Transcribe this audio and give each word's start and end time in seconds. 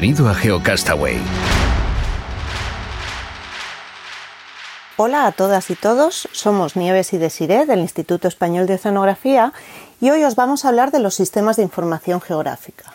Bienvenido 0.00 0.28
a 0.28 0.34
GeoCastaway. 0.36 1.18
Hola 4.96 5.26
a 5.26 5.32
todas 5.32 5.70
y 5.70 5.74
todos, 5.74 6.28
somos 6.30 6.76
Nieves 6.76 7.12
y 7.14 7.18
Desiré 7.18 7.66
del 7.66 7.80
Instituto 7.80 8.28
Español 8.28 8.68
de 8.68 8.74
Oceanografía 8.74 9.52
y 10.00 10.10
hoy 10.10 10.22
os 10.22 10.36
vamos 10.36 10.64
a 10.64 10.68
hablar 10.68 10.92
de 10.92 11.00
los 11.00 11.16
sistemas 11.16 11.56
de 11.56 11.64
información 11.64 12.20
geográfica. 12.20 12.94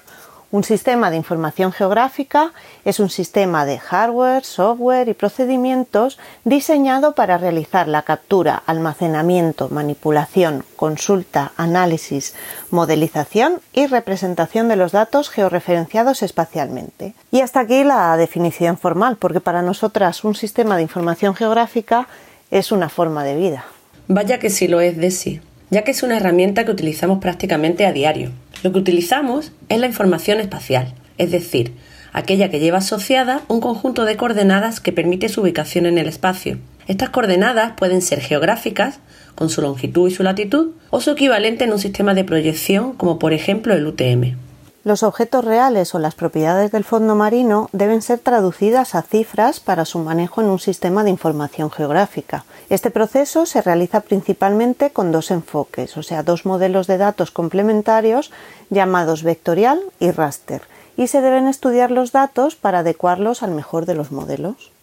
Un 0.53 0.63
sistema 0.63 1.09
de 1.09 1.17
información 1.17 1.71
geográfica 1.71 2.53
es 2.85 2.99
un 2.99 3.09
sistema 3.09 3.65
de 3.65 3.79
hardware, 3.79 4.45
software 4.45 5.09
y 5.09 5.15
procedimientos 5.15 6.19
diseñado 6.43 7.15
para 7.15 7.39
realizar 7.39 7.87
la 7.87 8.03
captura, 8.03 8.61
almacenamiento, 8.67 9.69
manipulación, 9.69 10.63
consulta, 10.75 11.53
análisis, 11.57 12.35
modelización 12.69 13.61
y 13.73 13.87
representación 13.87 14.67
de 14.67 14.75
los 14.75 14.91
datos 14.91 15.31
georreferenciados 15.31 16.21
espacialmente. 16.21 17.15
Y 17.31 17.41
hasta 17.41 17.61
aquí 17.61 17.83
la 17.83 18.15
definición 18.15 18.77
formal, 18.77 19.17
porque 19.17 19.39
para 19.39 19.63
nosotras 19.63 20.23
un 20.23 20.35
sistema 20.35 20.75
de 20.75 20.83
información 20.83 21.33
geográfica 21.33 22.07
es 22.51 22.71
una 22.71 22.89
forma 22.89 23.23
de 23.23 23.35
vida. 23.35 23.65
Vaya 24.07 24.37
que 24.37 24.51
sí 24.51 24.67
lo 24.67 24.81
es 24.81 24.97
de 24.97 25.09
sí, 25.09 25.41
ya 25.71 25.83
que 25.83 25.89
es 25.89 26.03
una 26.03 26.17
herramienta 26.17 26.63
que 26.63 26.69
utilizamos 26.69 27.17
prácticamente 27.17 27.87
a 27.87 27.91
diario 27.91 28.29
lo 28.63 28.71
que 28.71 28.79
utilizamos 28.79 29.51
es 29.69 29.79
la 29.79 29.87
información 29.87 30.39
espacial, 30.39 30.93
es 31.17 31.31
decir, 31.31 31.73
aquella 32.13 32.49
que 32.49 32.59
lleva 32.59 32.77
asociada 32.77 33.41
un 33.49 33.59
conjunto 33.59 34.05
de 34.05 34.15
coordenadas 34.15 34.79
que 34.79 34.93
permite 34.93 35.27
su 35.29 35.41
ubicación 35.41 35.85
en 35.85 35.97
el 35.97 36.07
espacio. 36.07 36.57
Estas 36.87 37.09
coordenadas 37.09 37.73
pueden 37.75 38.01
ser 38.01 38.21
geográficas, 38.21 38.99
con 39.35 39.49
su 39.49 39.61
longitud 39.61 40.09
y 40.09 40.13
su 40.13 40.23
latitud, 40.23 40.71
o 40.89 41.01
su 41.01 41.11
equivalente 41.11 41.65
en 41.65 41.73
un 41.73 41.79
sistema 41.79 42.13
de 42.13 42.23
proyección, 42.23 42.93
como 42.93 43.19
por 43.19 43.33
ejemplo 43.33 43.73
el 43.73 43.85
UTM. 43.85 44.37
Los 44.85 45.01
objetos 45.03 45.45
reales 45.45 45.95
o 45.95 45.99
las 45.99 46.13
propiedades 46.13 46.69
del 46.71 46.83
fondo 46.83 47.15
marino 47.15 47.69
deben 47.71 48.01
ser 48.01 48.19
traducidas 48.19 48.95
a 48.95 49.01
cifras 49.01 49.61
para 49.61 49.85
su 49.85 49.99
manejo 49.99 50.41
en 50.41 50.47
un 50.47 50.59
sistema 50.59 51.05
de 51.05 51.09
información 51.09 51.71
geográfica. 51.71 52.43
Este 52.69 52.91
proceso 52.91 53.45
se 53.45 53.61
realiza 53.61 54.01
principalmente 54.01 54.89
con 54.89 55.13
dos 55.13 55.31
enfoques, 55.31 55.95
o 55.95 56.03
sea, 56.03 56.21
dos 56.21 56.45
modelos 56.45 56.85
de 56.87 56.97
datos 56.97 57.31
complementarios 57.31 58.31
llamados 58.69 59.23
vectorial 59.23 59.79
y 60.01 60.11
raster, 60.11 60.63
y 60.97 61.07
se 61.07 61.21
deben 61.21 61.47
estudiar 61.47 61.89
los 61.89 62.11
datos 62.11 62.57
para 62.57 62.79
adecuarlos 62.79 63.41
al 63.41 63.51
mejor 63.51 63.85
de 63.85 63.95
los 63.95 64.11
modelos. 64.11 64.73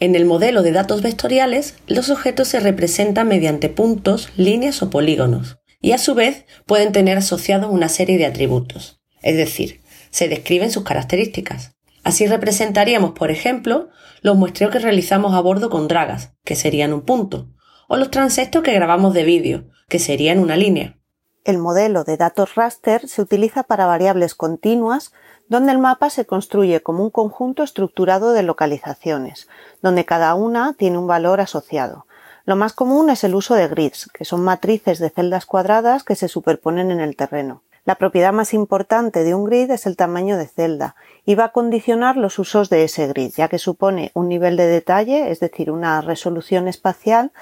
En 0.00 0.14
el 0.14 0.24
modelo 0.24 0.62
de 0.62 0.72
datos 0.72 1.02
vectoriales, 1.02 1.74
los 1.86 2.08
objetos 2.08 2.48
se 2.48 2.60
representan 2.60 3.28
mediante 3.28 3.68
puntos, 3.68 4.30
líneas 4.36 4.82
o 4.82 4.88
polígonos, 4.88 5.58
y 5.82 5.92
a 5.92 5.98
su 5.98 6.14
vez 6.14 6.46
pueden 6.64 6.92
tener 6.92 7.18
asociados 7.18 7.70
una 7.70 7.90
serie 7.90 8.16
de 8.16 8.24
atributos 8.24 8.97
es 9.22 9.36
decir, 9.36 9.80
se 10.10 10.28
describen 10.28 10.70
sus 10.70 10.84
características. 10.84 11.74
Así 12.04 12.26
representaríamos, 12.26 13.12
por 13.12 13.30
ejemplo, 13.30 13.88
los 14.22 14.36
muestreos 14.36 14.72
que 14.72 14.78
realizamos 14.78 15.34
a 15.34 15.40
bordo 15.40 15.70
con 15.70 15.88
dragas, 15.88 16.32
que 16.44 16.56
serían 16.56 16.92
un 16.92 17.02
punto, 17.02 17.48
o 17.88 17.96
los 17.96 18.10
transectos 18.10 18.62
que 18.62 18.72
grabamos 18.72 19.14
de 19.14 19.24
vídeo, 19.24 19.64
que 19.88 19.98
serían 19.98 20.38
una 20.38 20.56
línea. 20.56 20.96
El 21.44 21.58
modelo 21.58 22.04
de 22.04 22.16
datos 22.16 22.54
raster 22.54 23.08
se 23.08 23.22
utiliza 23.22 23.62
para 23.62 23.86
variables 23.86 24.34
continuas, 24.34 25.12
donde 25.48 25.72
el 25.72 25.78
mapa 25.78 26.10
se 26.10 26.26
construye 26.26 26.82
como 26.82 27.02
un 27.02 27.10
conjunto 27.10 27.62
estructurado 27.62 28.32
de 28.32 28.42
localizaciones, 28.42 29.48
donde 29.80 30.04
cada 30.04 30.34
una 30.34 30.74
tiene 30.74 30.98
un 30.98 31.06
valor 31.06 31.40
asociado. 31.40 32.06
Lo 32.44 32.56
más 32.56 32.72
común 32.72 33.10
es 33.10 33.24
el 33.24 33.34
uso 33.34 33.54
de 33.54 33.68
grids, 33.68 34.10
que 34.12 34.24
son 34.24 34.42
matrices 34.42 34.98
de 34.98 35.10
celdas 35.10 35.46
cuadradas 35.46 36.04
que 36.04 36.16
se 36.16 36.28
superponen 36.28 36.90
en 36.90 37.00
el 37.00 37.16
terreno. 37.16 37.62
La 37.88 37.94
propiedad 37.94 38.34
más 38.34 38.52
importante 38.52 39.24
de 39.24 39.34
un 39.34 39.46
grid 39.46 39.70
es 39.70 39.86
el 39.86 39.96
tamaño 39.96 40.36
de 40.36 40.46
celda 40.46 40.94
y 41.24 41.36
va 41.36 41.44
a 41.44 41.52
condicionar 41.52 42.18
los 42.18 42.38
usos 42.38 42.68
de 42.68 42.84
ese 42.84 43.06
grid, 43.06 43.32
ya 43.34 43.48
que 43.48 43.58
supone 43.58 44.10
un 44.12 44.28
nivel 44.28 44.58
de 44.58 44.66
detalle, 44.66 45.30
es 45.30 45.40
decir, 45.40 45.70
una 45.70 46.02
resolución 46.02 46.68
espacial 46.68 47.32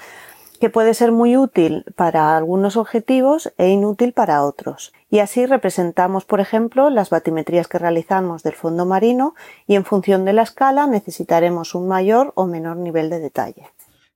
que 0.61 0.69
puede 0.69 0.93
ser 0.93 1.11
muy 1.11 1.35
útil 1.35 1.83
para 1.97 2.37
algunos 2.37 2.77
objetivos 2.77 3.51
e 3.57 3.67
inútil 3.67 4.13
para 4.13 4.41
otros. 4.45 4.93
Y 5.09 5.19
así 5.19 5.45
representamos, 5.45 6.23
por 6.23 6.39
ejemplo, 6.39 6.89
las 6.89 7.09
batimetrías 7.09 7.67
que 7.67 7.77
realizamos 7.79 8.41
del 8.41 8.53
fondo 8.53 8.85
marino 8.85 9.35
y 9.67 9.75
en 9.75 9.83
función 9.83 10.23
de 10.23 10.31
la 10.31 10.43
escala 10.43 10.87
necesitaremos 10.87 11.75
un 11.75 11.89
mayor 11.89 12.31
o 12.35 12.45
menor 12.45 12.77
nivel 12.77 13.09
de 13.09 13.19
detalle. 13.19 13.67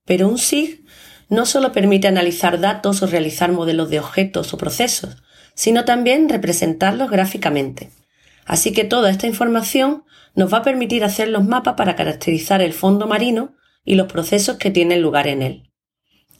Pero 0.05 0.29
un 0.29 0.37
SIG 0.37 0.85
no 1.27 1.45
solo 1.45 1.73
permite 1.73 2.07
analizar 2.07 2.61
datos 2.61 3.03
o 3.03 3.07
realizar 3.07 3.51
modelos 3.51 3.89
de 3.89 3.99
objetos 3.99 4.53
o 4.53 4.57
procesos, 4.57 5.21
sino 5.61 5.85
también 5.85 6.27
representarlos 6.27 7.11
gráficamente. 7.11 7.91
Así 8.47 8.73
que 8.73 8.83
toda 8.83 9.11
esta 9.11 9.27
información 9.27 10.05
nos 10.33 10.51
va 10.51 10.57
a 10.57 10.63
permitir 10.63 11.03
hacer 11.03 11.27
los 11.27 11.45
mapas 11.45 11.75
para 11.75 11.95
caracterizar 11.95 12.63
el 12.63 12.73
fondo 12.73 13.05
marino 13.05 13.53
y 13.85 13.93
los 13.93 14.11
procesos 14.11 14.57
que 14.57 14.71
tienen 14.71 15.03
lugar 15.03 15.27
en 15.27 15.43
él. 15.43 15.71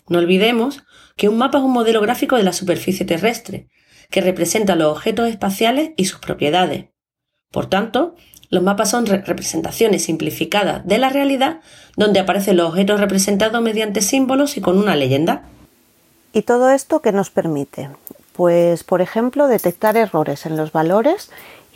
No 0.10 0.18
olvidemos 0.18 0.82
que 1.18 1.30
un 1.30 1.38
mapa 1.38 1.60
es 1.60 1.64
un 1.64 1.72
modelo 1.72 2.02
gráfico 2.02 2.36
de 2.36 2.42
la 2.42 2.52
superficie 2.52 3.06
terrestre, 3.06 3.68
que 4.10 4.22
representa 4.22 4.76
los 4.76 4.92
objetos 4.92 5.30
espaciales 5.30 5.92
y 5.98 6.06
sus 6.06 6.18
propiedades. 6.18 6.86
Por 7.52 7.68
tanto, 7.68 8.16
los 8.50 8.64
mapas 8.64 8.90
son 8.90 9.06
representaciones 9.06 10.04
simplificadas 10.04 10.84
de 10.88 10.98
la 10.98 11.10
realidad 11.10 11.60
donde 11.96 12.20
aparecen 12.20 12.58
los 12.58 12.70
objetos 12.70 13.00
representados 13.00 13.62
mediante 13.62 14.02
símbolos 14.02 14.58
y 14.58 14.62
con 14.62 14.80
una 14.80 14.96
leyenda. 14.96 15.44
¿Y 16.34 16.42
todo 16.42 16.72
esto 16.72 17.04
qué 17.04 17.12
nos 17.12 17.30
permite? 17.30 17.92
Pues, 18.34 18.84
por 18.84 19.02
ejemplo, 19.02 19.48
detectar 19.48 19.98
errores 19.98 20.46
en 20.46 20.58
los 20.58 20.72
valores 20.72 21.30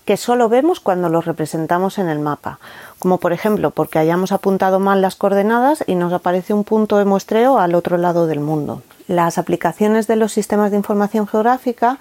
que 0.05 0.17
solo 0.17 0.49
vemos 0.49 0.79
cuando 0.79 1.09
los 1.09 1.25
representamos 1.25 1.97
en 1.97 2.07
el 2.07 2.19
mapa, 2.19 2.59
como 2.99 3.17
por 3.17 3.33
ejemplo 3.33 3.71
porque 3.71 3.99
hayamos 3.99 4.31
apuntado 4.31 4.79
mal 4.79 5.01
las 5.01 5.15
coordenadas 5.15 5.83
y 5.87 5.95
nos 5.95 6.13
aparece 6.13 6.53
un 6.53 6.63
punto 6.63 6.97
de 6.97 7.05
muestreo 7.05 7.57
al 7.57 7.73
otro 7.73 7.97
lado 7.97 8.27
del 8.27 8.39
mundo. 8.39 8.83
Las 9.07 9.37
aplicaciones 9.37 10.07
de 10.07 10.15
los 10.15 10.31
sistemas 10.31 10.71
de 10.71 10.77
información 10.77 11.27
geográfica 11.27 11.97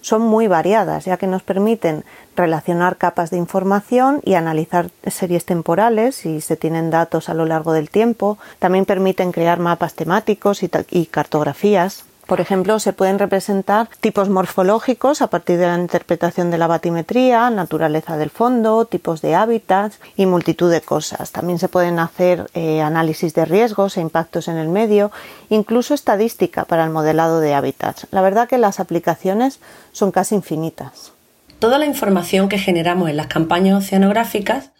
son 0.00 0.22
muy 0.22 0.46
variadas, 0.46 1.04
ya 1.04 1.16
que 1.16 1.26
nos 1.26 1.42
permiten 1.42 2.04
relacionar 2.36 2.96
capas 2.96 3.30
de 3.30 3.36
información 3.36 4.20
y 4.24 4.34
analizar 4.34 4.90
series 5.06 5.44
temporales 5.44 6.14
si 6.14 6.40
se 6.40 6.56
tienen 6.56 6.90
datos 6.90 7.28
a 7.28 7.34
lo 7.34 7.44
largo 7.44 7.72
del 7.72 7.90
tiempo. 7.90 8.38
También 8.60 8.84
permiten 8.84 9.32
crear 9.32 9.58
mapas 9.58 9.94
temáticos 9.94 10.62
y, 10.62 10.70
y 10.90 11.06
cartografías 11.06 12.04
por 12.28 12.42
ejemplo, 12.42 12.78
se 12.78 12.92
pueden 12.92 13.18
representar 13.18 13.88
tipos 14.00 14.28
morfológicos 14.28 15.22
a 15.22 15.28
partir 15.28 15.56
de 15.56 15.66
la 15.66 15.78
interpretación 15.78 16.50
de 16.50 16.58
la 16.58 16.66
batimetría, 16.66 17.48
naturaleza 17.48 18.18
del 18.18 18.28
fondo, 18.28 18.84
tipos 18.84 19.22
de 19.22 19.34
hábitats 19.34 19.98
y 20.14 20.26
multitud 20.26 20.70
de 20.70 20.82
cosas. 20.82 21.32
También 21.32 21.58
se 21.58 21.70
pueden 21.70 21.98
hacer 21.98 22.50
eh, 22.52 22.82
análisis 22.82 23.32
de 23.32 23.46
riesgos 23.46 23.96
e 23.96 24.02
impactos 24.02 24.46
en 24.48 24.58
el 24.58 24.68
medio, 24.68 25.10
incluso 25.48 25.94
estadística 25.94 26.66
para 26.66 26.84
el 26.84 26.90
modelado 26.90 27.40
de 27.40 27.54
hábitats. 27.54 28.06
La 28.10 28.20
verdad 28.20 28.46
que 28.46 28.58
las 28.58 28.78
aplicaciones 28.78 29.58
son 29.92 30.10
casi 30.10 30.34
infinitas. 30.34 31.12
Toda 31.58 31.78
la 31.78 31.86
información 31.86 32.50
que 32.50 32.58
generamos 32.58 33.08
en 33.08 33.16
las 33.16 33.28
campañas 33.28 33.82
oceanográficas 33.82 34.72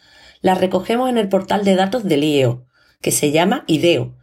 la 0.42 0.54
recogemos 0.54 1.08
en 1.08 1.16
el 1.16 1.30
portal 1.30 1.64
de 1.64 1.76
datos 1.76 2.04
del 2.04 2.24
IEO, 2.24 2.66
que 3.00 3.10
se 3.10 3.30
llama 3.30 3.64
IDEO, 3.66 4.17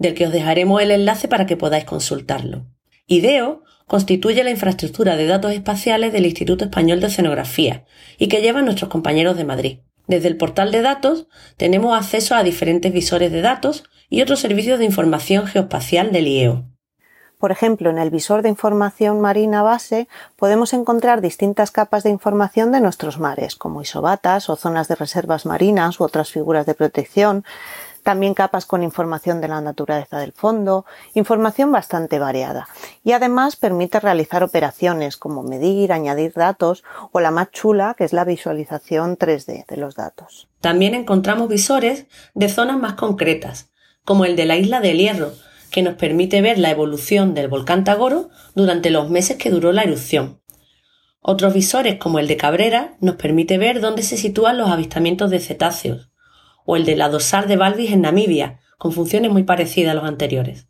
del 0.00 0.14
que 0.14 0.26
os 0.26 0.32
dejaremos 0.32 0.82
el 0.82 0.90
enlace 0.90 1.28
para 1.28 1.46
que 1.46 1.56
podáis 1.56 1.84
consultarlo. 1.84 2.66
IDEO 3.06 3.62
constituye 3.86 4.42
la 4.42 4.50
infraestructura 4.50 5.16
de 5.16 5.26
datos 5.26 5.52
espaciales 5.52 6.12
del 6.12 6.24
Instituto 6.24 6.64
Español 6.64 7.00
de 7.00 7.06
Oceanografía 7.06 7.84
y 8.18 8.28
que 8.28 8.40
llevan 8.40 8.64
nuestros 8.64 8.90
compañeros 8.90 9.36
de 9.36 9.44
Madrid. 9.44 9.78
Desde 10.06 10.28
el 10.28 10.36
portal 10.36 10.72
de 10.72 10.82
datos 10.82 11.28
tenemos 11.56 11.96
acceso 11.96 12.34
a 12.34 12.42
diferentes 12.42 12.92
visores 12.92 13.30
de 13.30 13.42
datos 13.42 13.84
y 14.08 14.22
otros 14.22 14.40
servicios 14.40 14.78
de 14.78 14.86
información 14.86 15.46
geoespacial 15.46 16.12
del 16.12 16.26
IEO. 16.26 16.64
Por 17.38 17.52
ejemplo, 17.52 17.88
en 17.88 17.98
el 17.98 18.10
visor 18.10 18.42
de 18.42 18.50
información 18.50 19.20
marina 19.20 19.62
base 19.62 20.08
podemos 20.36 20.74
encontrar 20.74 21.22
distintas 21.22 21.70
capas 21.70 22.02
de 22.02 22.10
información 22.10 22.70
de 22.70 22.80
nuestros 22.80 23.18
mares, 23.18 23.56
como 23.56 23.80
isobatas 23.80 24.50
o 24.50 24.56
zonas 24.56 24.88
de 24.88 24.94
reservas 24.94 25.46
marinas 25.46 26.00
u 26.00 26.04
otras 26.04 26.30
figuras 26.30 26.66
de 26.66 26.74
protección, 26.74 27.44
también 28.02 28.34
capas 28.34 28.66
con 28.66 28.82
información 28.82 29.40
de 29.40 29.48
la 29.48 29.60
naturaleza 29.60 30.18
del 30.18 30.32
fondo, 30.32 30.84
información 31.14 31.72
bastante 31.72 32.18
variada. 32.18 32.68
Y 33.04 33.12
además 33.12 33.56
permite 33.56 34.00
realizar 34.00 34.42
operaciones 34.42 35.16
como 35.16 35.42
medir, 35.42 35.92
añadir 35.92 36.32
datos 36.34 36.84
o 37.12 37.20
la 37.20 37.30
más 37.30 37.50
chula 37.50 37.94
que 37.96 38.04
es 38.04 38.12
la 38.12 38.24
visualización 38.24 39.16
3D 39.16 39.66
de 39.66 39.76
los 39.76 39.94
datos. 39.94 40.48
También 40.60 40.94
encontramos 40.94 41.48
visores 41.48 42.06
de 42.34 42.48
zonas 42.48 42.78
más 42.78 42.94
concretas, 42.94 43.70
como 44.04 44.24
el 44.24 44.36
de 44.36 44.44
la 44.46 44.56
isla 44.56 44.80
del 44.80 44.98
Hierro, 44.98 45.32
que 45.70 45.82
nos 45.82 45.94
permite 45.94 46.42
ver 46.42 46.58
la 46.58 46.70
evolución 46.70 47.34
del 47.34 47.48
volcán 47.48 47.84
Tagoro 47.84 48.30
durante 48.54 48.90
los 48.90 49.08
meses 49.08 49.36
que 49.36 49.50
duró 49.50 49.72
la 49.72 49.82
erupción. 49.82 50.40
Otros 51.22 51.52
visores, 51.52 51.96
como 51.96 52.18
el 52.18 52.26
de 52.26 52.36
Cabrera, 52.36 52.96
nos 53.00 53.16
permite 53.16 53.58
ver 53.58 53.80
dónde 53.80 54.02
se 54.02 54.16
sitúan 54.16 54.58
los 54.58 54.70
avistamientos 54.70 55.30
de 55.30 55.38
cetáceos, 55.38 56.09
o 56.64 56.76
el 56.76 56.84
de 56.84 56.96
la 56.96 57.08
dosar 57.08 57.48
de 57.48 57.56
Balvis 57.56 57.92
en 57.92 58.02
Namibia, 58.02 58.60
con 58.78 58.92
funciones 58.92 59.30
muy 59.30 59.42
parecidas 59.42 59.92
a 59.92 59.94
los 59.94 60.04
anteriores. 60.04 60.66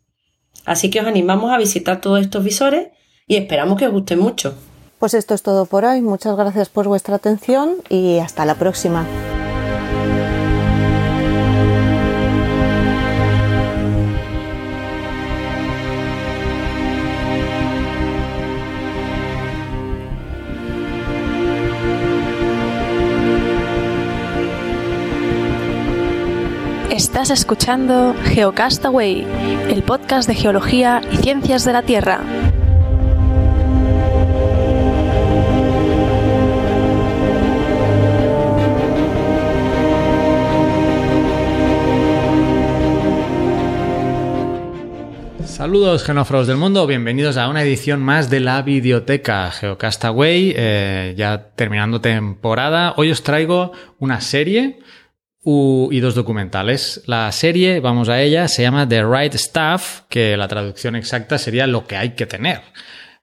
Así 0.65 0.89
que 0.89 1.01
os 1.01 1.07
animamos 1.07 1.51
a 1.51 1.57
visitar 1.57 2.01
todos 2.01 2.21
estos 2.21 2.43
visores 2.43 2.89
y 3.27 3.35
esperamos 3.35 3.77
que 3.77 3.87
os 3.87 3.93
gusten 3.93 4.19
mucho. 4.19 4.55
Pues 4.99 5.13
esto 5.13 5.33
es 5.33 5.41
todo 5.41 5.65
por 5.65 5.85
hoy. 5.85 6.01
Muchas 6.01 6.35
gracias 6.35 6.69
por 6.69 6.87
vuestra 6.87 7.15
atención 7.15 7.77
y 7.89 8.19
hasta 8.19 8.45
la 8.45 8.55
próxima. 8.55 9.05
Estás 27.11 27.29
escuchando 27.29 28.15
Geocastaway, 28.23 29.27
el 29.69 29.83
podcast 29.83 30.29
de 30.29 30.33
geología 30.33 31.01
y 31.11 31.17
ciencias 31.17 31.65
de 31.65 31.73
la 31.73 31.81
Tierra. 31.81 32.21
Saludos 45.43 46.05
genófagos 46.05 46.47
del 46.47 46.55
mundo, 46.55 46.87
bienvenidos 46.87 47.35
a 47.35 47.49
una 47.49 47.61
edición 47.61 48.01
más 48.01 48.29
de 48.29 48.39
la 48.39 48.61
videoteca 48.61 49.51
Geocastaway, 49.51 50.53
eh, 50.55 51.13
ya 51.17 51.49
terminando 51.55 51.99
temporada. 51.99 52.93
Hoy 52.95 53.11
os 53.11 53.21
traigo 53.21 53.73
una 53.99 54.21
serie 54.21 54.79
y 55.43 55.99
dos 55.99 56.15
documentales. 56.15 57.01
La 57.05 57.31
serie, 57.31 57.79
vamos 57.79 58.09
a 58.09 58.21
ella, 58.21 58.47
se 58.47 58.61
llama 58.61 58.87
The 58.87 59.03
Right 59.03 59.33
Stuff, 59.33 60.01
que 60.09 60.37
la 60.37 60.47
traducción 60.47 60.95
exacta 60.95 61.37
sería 61.37 61.67
lo 61.67 61.87
que 61.87 61.97
hay 61.97 62.11
que 62.11 62.25
tener. 62.25 62.61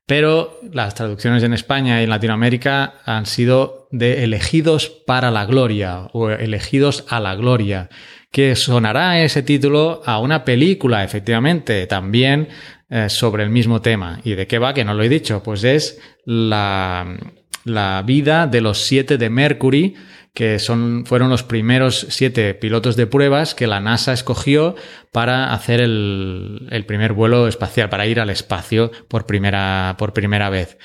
Pero 0.06 0.58
las 0.72 0.94
traducciones 0.94 1.42
en 1.42 1.52
España 1.52 2.00
y 2.00 2.04
en 2.04 2.10
Latinoamérica 2.10 2.94
han 3.04 3.26
sido 3.26 3.88
de 3.90 4.24
elegidos 4.24 4.88
para 4.88 5.30
la 5.30 5.44
gloria 5.44 6.08
o 6.12 6.30
elegidos 6.30 7.04
a 7.08 7.20
la 7.20 7.34
gloria, 7.34 7.90
que 8.32 8.56
sonará 8.56 9.22
ese 9.22 9.42
título 9.42 10.02
a 10.04 10.18
una 10.18 10.44
película, 10.44 11.04
efectivamente, 11.04 11.86
también 11.86 12.48
eh, 12.90 13.10
sobre 13.10 13.42
el 13.44 13.50
mismo 13.50 13.82
tema. 13.82 14.20
¿Y 14.24 14.34
de 14.34 14.46
qué 14.46 14.58
va? 14.58 14.72
Que 14.72 14.84
no 14.84 14.94
lo 14.94 15.02
he 15.02 15.08
dicho. 15.10 15.42
Pues 15.42 15.62
es 15.62 16.00
la, 16.24 17.16
la 17.64 18.02
vida 18.04 18.46
de 18.46 18.62
los 18.62 18.78
siete 18.78 19.18
de 19.18 19.28
Mercury, 19.30 19.94
que 20.38 20.60
son, 20.60 21.04
fueron 21.04 21.30
los 21.30 21.42
primeros 21.42 22.06
siete 22.10 22.54
pilotos 22.54 22.94
de 22.94 23.08
pruebas 23.08 23.56
que 23.56 23.66
la 23.66 23.80
NASA 23.80 24.12
escogió 24.12 24.76
para 25.10 25.52
hacer 25.52 25.80
el, 25.80 26.68
el 26.70 26.86
primer 26.86 27.12
vuelo 27.12 27.48
espacial, 27.48 27.88
para 27.88 28.06
ir 28.06 28.20
al 28.20 28.30
espacio 28.30 28.92
por 29.08 29.26
primera, 29.26 29.96
por 29.98 30.12
primera 30.12 30.48
vez. 30.48 30.78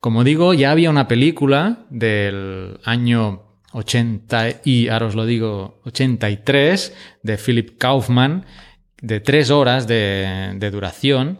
Como 0.00 0.24
digo, 0.24 0.54
ya 0.54 0.72
había 0.72 0.90
una 0.90 1.06
película 1.06 1.86
del 1.88 2.80
año 2.82 3.44
80 3.74 4.62
y, 4.64 4.88
ahora 4.88 5.06
os 5.06 5.14
lo 5.14 5.24
digo, 5.24 5.80
83 5.84 6.92
de 7.22 7.36
Philip 7.38 7.78
Kaufman, 7.78 8.44
de 9.00 9.20
tres 9.20 9.52
horas 9.52 9.86
de, 9.86 10.54
de 10.56 10.70
duración, 10.72 11.38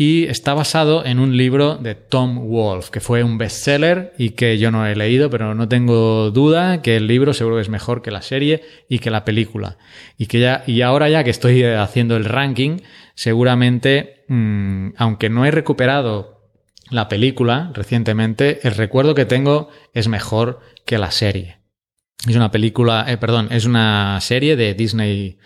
y 0.00 0.26
está 0.26 0.54
basado 0.54 1.04
en 1.04 1.18
un 1.18 1.36
libro 1.36 1.74
de 1.74 1.96
Tom 1.96 2.48
Wolfe, 2.48 2.92
que 2.92 3.00
fue 3.00 3.24
un 3.24 3.36
bestseller 3.36 4.14
y 4.16 4.30
que 4.30 4.56
yo 4.56 4.70
no 4.70 4.86
he 4.86 4.94
leído, 4.94 5.28
pero 5.28 5.56
no 5.56 5.68
tengo 5.68 6.30
duda 6.30 6.82
que 6.82 6.96
el 6.96 7.08
libro 7.08 7.34
seguro 7.34 7.58
es 7.58 7.68
mejor 7.68 8.00
que 8.00 8.12
la 8.12 8.22
serie 8.22 8.62
y 8.88 9.00
que 9.00 9.10
la 9.10 9.24
película. 9.24 9.76
Y 10.16 10.26
que 10.26 10.38
ya, 10.38 10.62
y 10.68 10.82
ahora 10.82 11.08
ya 11.08 11.24
que 11.24 11.30
estoy 11.30 11.64
haciendo 11.64 12.16
el 12.16 12.26
ranking, 12.26 12.78
seguramente, 13.16 14.24
mmm, 14.28 14.90
aunque 14.96 15.30
no 15.30 15.44
he 15.44 15.50
recuperado 15.50 16.52
la 16.90 17.08
película 17.08 17.72
recientemente, 17.74 18.60
el 18.62 18.76
recuerdo 18.76 19.16
que 19.16 19.24
tengo 19.24 19.68
es 19.94 20.06
mejor 20.06 20.60
que 20.86 20.98
la 20.98 21.10
serie. 21.10 21.58
Es 22.24 22.36
una 22.36 22.52
película, 22.52 23.04
eh, 23.08 23.16
perdón, 23.16 23.48
es 23.50 23.64
una 23.64 24.20
serie 24.20 24.54
de 24.54 24.74
Disney 24.74 25.38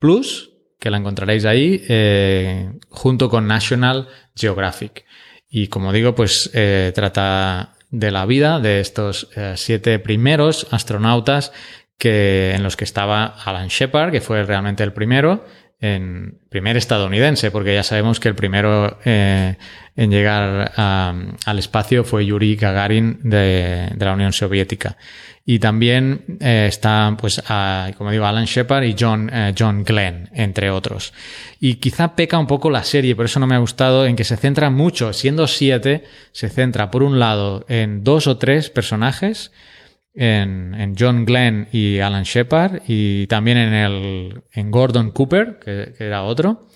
Plus 0.00 0.51
que 0.82 0.90
la 0.90 0.96
encontraréis 0.96 1.44
ahí 1.44 1.80
eh, 1.88 2.72
junto 2.88 3.30
con 3.30 3.46
National 3.46 4.08
Geographic. 4.34 5.04
Y 5.48 5.68
como 5.68 5.92
digo, 5.92 6.16
pues 6.16 6.50
eh, 6.54 6.90
trata 6.92 7.74
de 7.90 8.10
la 8.10 8.26
vida 8.26 8.58
de 8.58 8.80
estos 8.80 9.28
eh, 9.36 9.52
siete 9.54 10.00
primeros 10.00 10.66
astronautas 10.72 11.52
que, 11.98 12.52
en 12.56 12.64
los 12.64 12.74
que 12.74 12.82
estaba 12.82 13.26
Alan 13.26 13.68
Shepard, 13.68 14.10
que 14.10 14.20
fue 14.20 14.42
realmente 14.42 14.82
el 14.82 14.92
primero, 14.92 15.44
en 15.82 16.38
primer 16.48 16.76
estadounidense, 16.76 17.50
porque 17.50 17.74
ya 17.74 17.82
sabemos 17.82 18.20
que 18.20 18.28
el 18.28 18.36
primero 18.36 18.98
eh, 19.04 19.56
en 19.96 20.10
llegar 20.12 20.72
al 20.76 21.58
espacio 21.58 22.04
fue 22.04 22.24
Yuri 22.24 22.54
Gagarin 22.54 23.18
de, 23.24 23.92
la 23.98 24.12
Unión 24.12 24.32
Soviética. 24.32 24.96
Y 25.44 25.58
también 25.58 26.38
eh, 26.40 26.66
está, 26.68 27.16
pues, 27.18 27.42
como 27.98 28.12
digo, 28.12 28.24
Alan 28.24 28.44
Shepard 28.44 28.84
y 28.84 28.94
John, 28.96 29.28
eh, 29.32 29.52
John 29.58 29.82
Glenn, 29.82 30.30
entre 30.32 30.70
otros. 30.70 31.12
Y 31.58 31.74
quizá 31.74 32.14
peca 32.14 32.38
un 32.38 32.46
poco 32.46 32.70
la 32.70 32.84
serie, 32.84 33.16
por 33.16 33.24
eso 33.24 33.40
no 33.40 33.48
me 33.48 33.56
ha 33.56 33.58
gustado, 33.58 34.06
en 34.06 34.14
que 34.14 34.22
se 34.22 34.36
centra 34.36 34.70
mucho, 34.70 35.12
siendo 35.12 35.48
siete, 35.48 36.04
se 36.30 36.48
centra 36.48 36.92
por 36.92 37.02
un 37.02 37.18
lado 37.18 37.66
en 37.68 38.04
dos 38.04 38.28
o 38.28 38.38
tres 38.38 38.70
personajes, 38.70 39.50
en, 40.14 40.74
en, 40.74 40.94
John 40.98 41.24
Glenn 41.24 41.68
y 41.72 42.00
Alan 42.00 42.24
Shepard 42.24 42.82
y 42.86 43.26
también 43.28 43.56
en, 43.58 43.72
el, 43.72 44.42
en 44.52 44.70
Gordon 44.70 45.10
Cooper, 45.10 45.58
que, 45.58 45.94
que, 45.96 46.04
era 46.04 46.22
otro. 46.22 46.68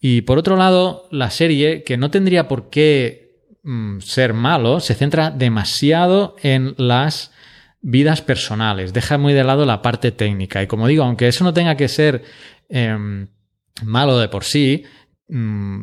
Y 0.00 0.22
por 0.22 0.38
otro 0.38 0.56
lado, 0.56 1.08
la 1.10 1.30
serie, 1.30 1.82
que 1.82 1.96
no 1.96 2.10
tendría 2.10 2.46
por 2.46 2.70
qué 2.70 3.48
mm, 3.62 4.00
ser 4.00 4.32
malo, 4.32 4.80
se 4.80 4.94
centra 4.94 5.30
demasiado 5.30 6.36
en 6.42 6.74
las 6.76 7.32
vidas 7.80 8.22
personales, 8.22 8.92
deja 8.92 9.18
muy 9.18 9.32
de 9.32 9.44
lado 9.44 9.64
la 9.66 9.82
parte 9.82 10.12
técnica. 10.12 10.62
Y 10.62 10.66
como 10.66 10.86
digo, 10.86 11.04
aunque 11.04 11.28
eso 11.28 11.44
no 11.44 11.54
tenga 11.54 11.76
que 11.76 11.88
ser 11.88 12.22
eh, 12.68 13.26
malo 13.82 14.18
de 14.18 14.28
por 14.28 14.44
sí, 14.44 14.84
mmm, 15.28 15.82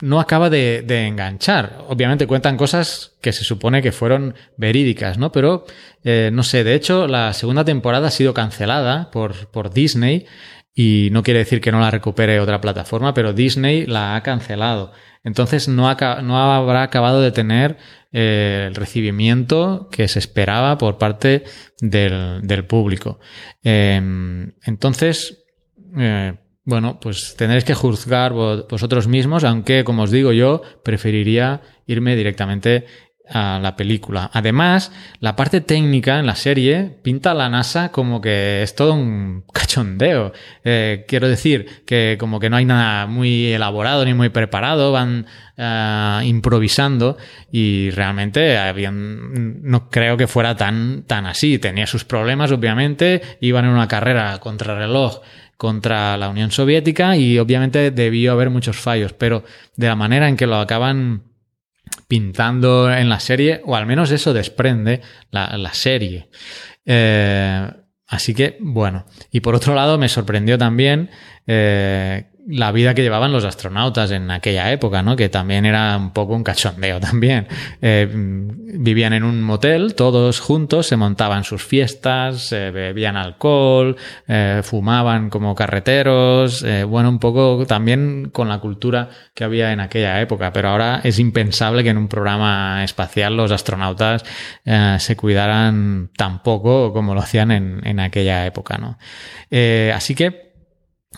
no 0.00 0.20
acaba 0.20 0.50
de, 0.50 0.82
de, 0.86 1.06
enganchar. 1.06 1.78
Obviamente 1.88 2.26
cuentan 2.26 2.56
cosas 2.56 3.16
que 3.20 3.32
se 3.32 3.44
supone 3.44 3.82
que 3.82 3.92
fueron 3.92 4.34
verídicas, 4.56 5.18
¿no? 5.18 5.32
Pero, 5.32 5.64
eh, 6.04 6.30
no 6.32 6.42
sé, 6.42 6.64
de 6.64 6.74
hecho, 6.74 7.06
la 7.08 7.32
segunda 7.32 7.64
temporada 7.64 8.08
ha 8.08 8.12
sido 8.12 8.34
cancelada 8.34 9.10
por, 9.10 9.48
por 9.48 9.72
Disney 9.72 10.26
y 10.74 11.08
no 11.10 11.24
quiere 11.24 11.40
decir 11.40 11.60
que 11.60 11.72
no 11.72 11.80
la 11.80 11.90
recupere 11.90 12.38
otra 12.38 12.60
plataforma, 12.60 13.12
pero 13.12 13.32
Disney 13.32 13.86
la 13.86 14.14
ha 14.14 14.22
cancelado. 14.22 14.92
Entonces 15.24 15.66
no, 15.66 15.88
ha, 15.88 16.22
no 16.22 16.38
habrá 16.38 16.84
acabado 16.84 17.20
de 17.20 17.32
tener 17.32 17.76
eh, 18.12 18.66
el 18.68 18.76
recibimiento 18.76 19.88
que 19.90 20.06
se 20.06 20.20
esperaba 20.20 20.78
por 20.78 20.96
parte 20.96 21.42
del, 21.80 22.40
del 22.42 22.64
público. 22.64 23.18
Eh, 23.64 24.00
entonces, 24.62 25.44
eh, 25.96 26.34
bueno, 26.68 27.00
pues 27.00 27.34
tendréis 27.34 27.64
que 27.64 27.72
juzgar 27.72 28.34
vosotros 28.34 29.08
mismos, 29.08 29.42
aunque, 29.42 29.84
como 29.84 30.02
os 30.02 30.10
digo 30.10 30.32
yo, 30.32 30.60
preferiría 30.82 31.62
irme 31.86 32.14
directamente 32.14 32.84
a 33.26 33.58
la 33.58 33.74
película. 33.74 34.30
Además, 34.34 34.92
la 35.20 35.34
parte 35.34 35.62
técnica 35.62 36.18
en 36.18 36.26
la 36.26 36.34
serie 36.34 36.98
pinta 37.02 37.30
a 37.30 37.34
la 37.34 37.48
NASA 37.48 37.90
como 37.90 38.20
que 38.20 38.62
es 38.62 38.74
todo 38.74 38.92
un 38.92 39.44
cachondeo. 39.52 40.34
Eh, 40.62 41.06
quiero 41.08 41.26
decir 41.26 41.84
que 41.86 42.18
como 42.20 42.38
que 42.38 42.50
no 42.50 42.56
hay 42.56 42.66
nada 42.66 43.06
muy 43.06 43.46
elaborado 43.46 44.04
ni 44.04 44.12
muy 44.12 44.28
preparado, 44.28 44.92
van 44.92 45.24
uh, 45.56 46.22
improvisando 46.22 47.16
y 47.50 47.88
realmente 47.92 48.58
no 49.22 49.88
creo 49.88 50.18
que 50.18 50.26
fuera 50.26 50.54
tan, 50.54 51.04
tan 51.06 51.24
así. 51.24 51.58
Tenía 51.58 51.86
sus 51.86 52.04
problemas, 52.04 52.52
obviamente, 52.52 53.22
iban 53.40 53.64
en 53.64 53.70
una 53.70 53.88
carrera 53.88 54.38
contra 54.38 54.78
reloj 54.78 55.22
contra 55.58 56.16
la 56.16 56.30
Unión 56.30 56.50
Soviética 56.50 57.16
y 57.18 57.38
obviamente 57.38 57.90
debió 57.90 58.32
haber 58.32 58.48
muchos 58.48 58.76
fallos, 58.76 59.12
pero 59.12 59.44
de 59.76 59.88
la 59.88 59.96
manera 59.96 60.28
en 60.28 60.36
que 60.38 60.46
lo 60.46 60.56
acaban 60.56 61.24
pintando 62.06 62.90
en 62.90 63.10
la 63.10 63.20
serie, 63.20 63.60
o 63.66 63.76
al 63.76 63.84
menos 63.84 64.10
eso 64.10 64.32
desprende 64.32 65.02
la, 65.30 65.58
la 65.58 65.74
serie. 65.74 66.30
Eh, 66.86 67.68
Así 68.08 68.34
que, 68.34 68.56
bueno. 68.60 69.04
Y 69.30 69.40
por 69.40 69.54
otro 69.54 69.74
lado, 69.74 69.98
me 69.98 70.08
sorprendió 70.08 70.56
también 70.56 71.10
eh, 71.46 72.27
la 72.50 72.72
vida 72.72 72.94
que 72.94 73.02
llevaban 73.02 73.30
los 73.30 73.44
astronautas 73.44 74.10
en 74.10 74.30
aquella 74.30 74.72
época, 74.72 75.02
¿no? 75.02 75.16
Que 75.16 75.28
también 75.28 75.66
era 75.66 75.94
un 75.98 76.12
poco 76.12 76.34
un 76.34 76.42
cachondeo 76.42 76.98
también. 77.00 77.46
Eh, 77.82 78.08
vivían 78.10 79.12
en 79.12 79.22
un 79.22 79.42
motel, 79.42 79.94
todos 79.94 80.40
juntos, 80.40 80.86
se 80.86 80.96
montaban 80.96 81.44
sus 81.44 81.62
fiestas, 81.62 82.50
bebían 82.50 83.16
alcohol, 83.16 83.96
eh, 84.26 84.62
fumaban 84.64 85.28
como 85.28 85.54
carreteros, 85.54 86.62
eh, 86.62 86.84
bueno, 86.84 87.10
un 87.10 87.18
poco 87.18 87.66
también 87.66 88.30
con 88.32 88.48
la 88.48 88.60
cultura 88.60 89.10
que 89.34 89.44
había 89.44 89.72
en 89.72 89.80
aquella 89.80 90.18
época. 90.22 90.50
Pero 90.50 90.70
ahora 90.70 91.02
es 91.04 91.18
impensable 91.18 91.84
que 91.84 91.90
en 91.90 91.98
un 91.98 92.08
programa 92.08 92.82
espacial 92.82 93.36
los 93.36 93.52
astronautas 93.52 94.24
se 94.98 95.16
cuidaran 95.16 96.10
tan 96.16 96.42
poco 96.42 96.92
como 96.92 97.14
lo 97.14 97.20
hacían 97.20 97.50
en, 97.50 97.80
en 97.84 98.00
aquella 98.00 98.46
época, 98.46 98.78
¿no? 98.78 98.98
así 99.94 100.14
que 100.14 100.47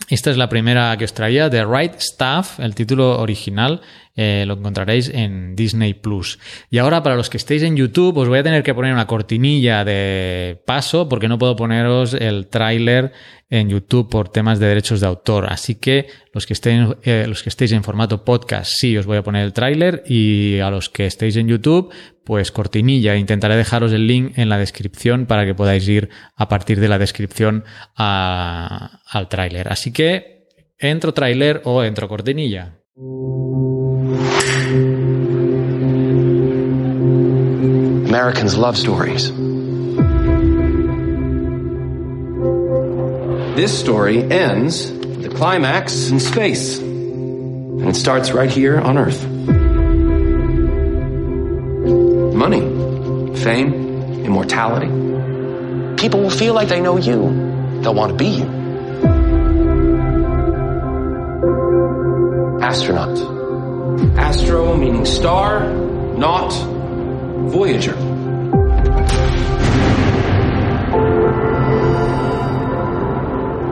esta 0.09 0.31
es 0.31 0.37
la 0.37 0.49
primera 0.49 0.97
que 0.97 1.05
os 1.05 1.15
traía, 1.15 1.51
The 1.51 1.65
Right 1.65 1.99
Stuff, 1.99 2.61
el 2.61 2.75
título 2.75 3.21
original 3.21 3.81
eh, 4.17 4.45
lo 4.47 4.55
encontraréis 4.55 5.09
en 5.09 5.55
Disney 5.55 5.95
Plus. 5.95 6.39
Y 6.69 6.79
ahora, 6.79 7.03
para 7.03 7.17
los 7.17 7.31
que 7.31 7.37
estéis 7.37 7.63
en 7.63 7.77
YouTube, 7.77 8.17
os 8.19 8.29
voy 8.29 8.41
a 8.41 8.43
tener 8.43 8.63
que 8.63 8.75
poner 8.75 8.93
una 8.93 9.07
cortinilla 9.07 9.85
de 9.85 10.61
paso 10.67 11.09
porque 11.09 11.29
no 11.29 11.39
puedo 11.39 11.57
poneros 11.57 12.15
el 12.15 12.49
tráiler 12.49 13.13
en 13.51 13.69
YouTube 13.69 14.09
por 14.09 14.29
temas 14.29 14.59
de 14.59 14.67
derechos 14.67 15.01
de 15.01 15.07
autor. 15.07 15.47
Así 15.53 15.77
que 15.77 16.09
los 16.33 16.47
que, 16.47 16.53
estén, 16.53 16.97
eh, 17.03 17.25
los 17.29 17.43
que 17.43 17.49
estéis 17.49 17.73
en 17.73 17.85
formato 17.85 18.25
podcast, 18.25 18.71
sí, 18.75 18.97
os 18.97 19.07
voy 19.07 19.17
a 19.17 19.23
poner 19.23 19.45
el 19.45 19.53
tráiler 19.53 20.03
y 20.07 20.59
a 20.59 20.71
los 20.71 20.89
que 20.89 21.07
estéis 21.07 21.37
en 21.37 21.49
YouTube, 21.49 21.93
pues 22.25 22.53
cortinilla. 22.53 23.17
Intentaré 23.17 23.57
dejaros 23.57 23.93
el 23.93 24.07
link 24.07 24.37
en 24.37 24.49
la 24.49 24.59
descripción 24.59 25.27
para 25.27 25.45
que 25.47 25.55
podáis 25.55 25.89
ir 25.89 26.11
a 26.37 26.49
partir 26.49 26.81
de 26.81 26.89
la 26.89 26.99
descripción 26.99 27.65
al 27.97 29.29
tráiler. 29.29 29.69
Así 29.69 29.93
que, 29.93 30.47
¿entro 30.79 31.15
tráiler 31.15 31.63
o 31.65 31.83
entro 31.85 32.09
cortinilla? 32.09 32.77
Americans 38.11 38.59
love 38.59 38.77
stories. 38.77 39.29
This 43.55 43.79
story 43.79 44.25
ends 44.25 44.91
with 44.91 45.27
a 45.27 45.29
climax 45.29 46.09
in 46.09 46.19
space, 46.19 46.79
and 46.81 47.89
it 47.89 47.95
starts 47.95 48.33
right 48.33 48.51
here 48.51 48.81
on 48.81 48.99
Earth. 48.99 49.25
Money, 52.35 52.63
fame, 53.37 53.75
immortality. 54.25 54.89
People 55.97 56.23
will 56.23 56.31
feel 56.31 56.53
like 56.53 56.67
they 56.67 56.81
know 56.81 56.97
you. 56.97 57.81
They'll 57.81 57.95
want 57.95 58.11
to 58.11 58.17
be 58.19 58.31
you. 58.41 58.47
Astronaut. 62.61 63.17
Astro 64.19 64.77
meaning 64.77 65.05
star, 65.05 65.73
not 66.17 66.80
Voyager. 67.51 67.97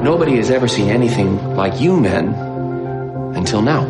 Nobody 0.03 0.37
has 0.37 0.51
ever 0.51 0.67
seen 0.67 0.89
anything 0.89 1.55
like 1.55 1.81
you 1.81 2.01
men 2.01 2.35
until 3.37 3.63
now. 3.63 3.85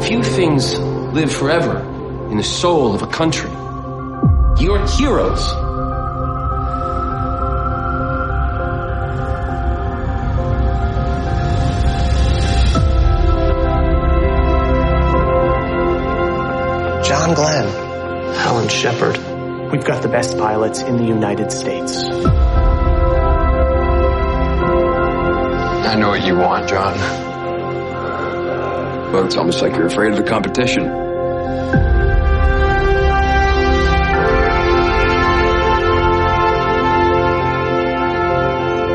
Few 0.00 0.22
things 0.22 0.78
live 0.78 1.30
forever 1.30 1.78
in 2.30 2.38
the 2.38 2.42
soul 2.42 2.94
of 2.94 3.02
a 3.02 3.06
country. 3.06 3.50
You're 4.58 4.86
heroes. 4.96 5.63
Shepard. 18.84 19.16
We've 19.72 19.82
got 19.82 20.02
the 20.02 20.08
best 20.08 20.36
pilots 20.36 20.82
in 20.82 20.98
the 20.98 21.04
United 21.04 21.50
States. 21.50 22.04
I 25.86 25.94
know 25.98 26.10
what 26.10 26.26
you 26.26 26.36
want, 26.36 26.68
John. 26.68 26.92
But 29.10 29.24
it's 29.24 29.38
almost 29.38 29.62
like 29.62 29.74
you're 29.74 29.86
afraid 29.86 30.10
of 30.10 30.18
the 30.18 30.22
competition. 30.22 30.84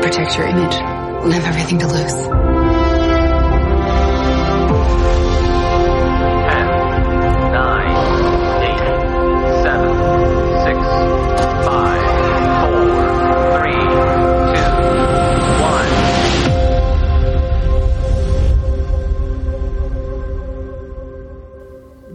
Protect 0.02 0.38
your 0.38 0.46
image. 0.46 0.76
We 1.24 1.32
have 1.32 1.46
everything 1.46 1.80
to 1.80 1.88
lose. 1.88 2.49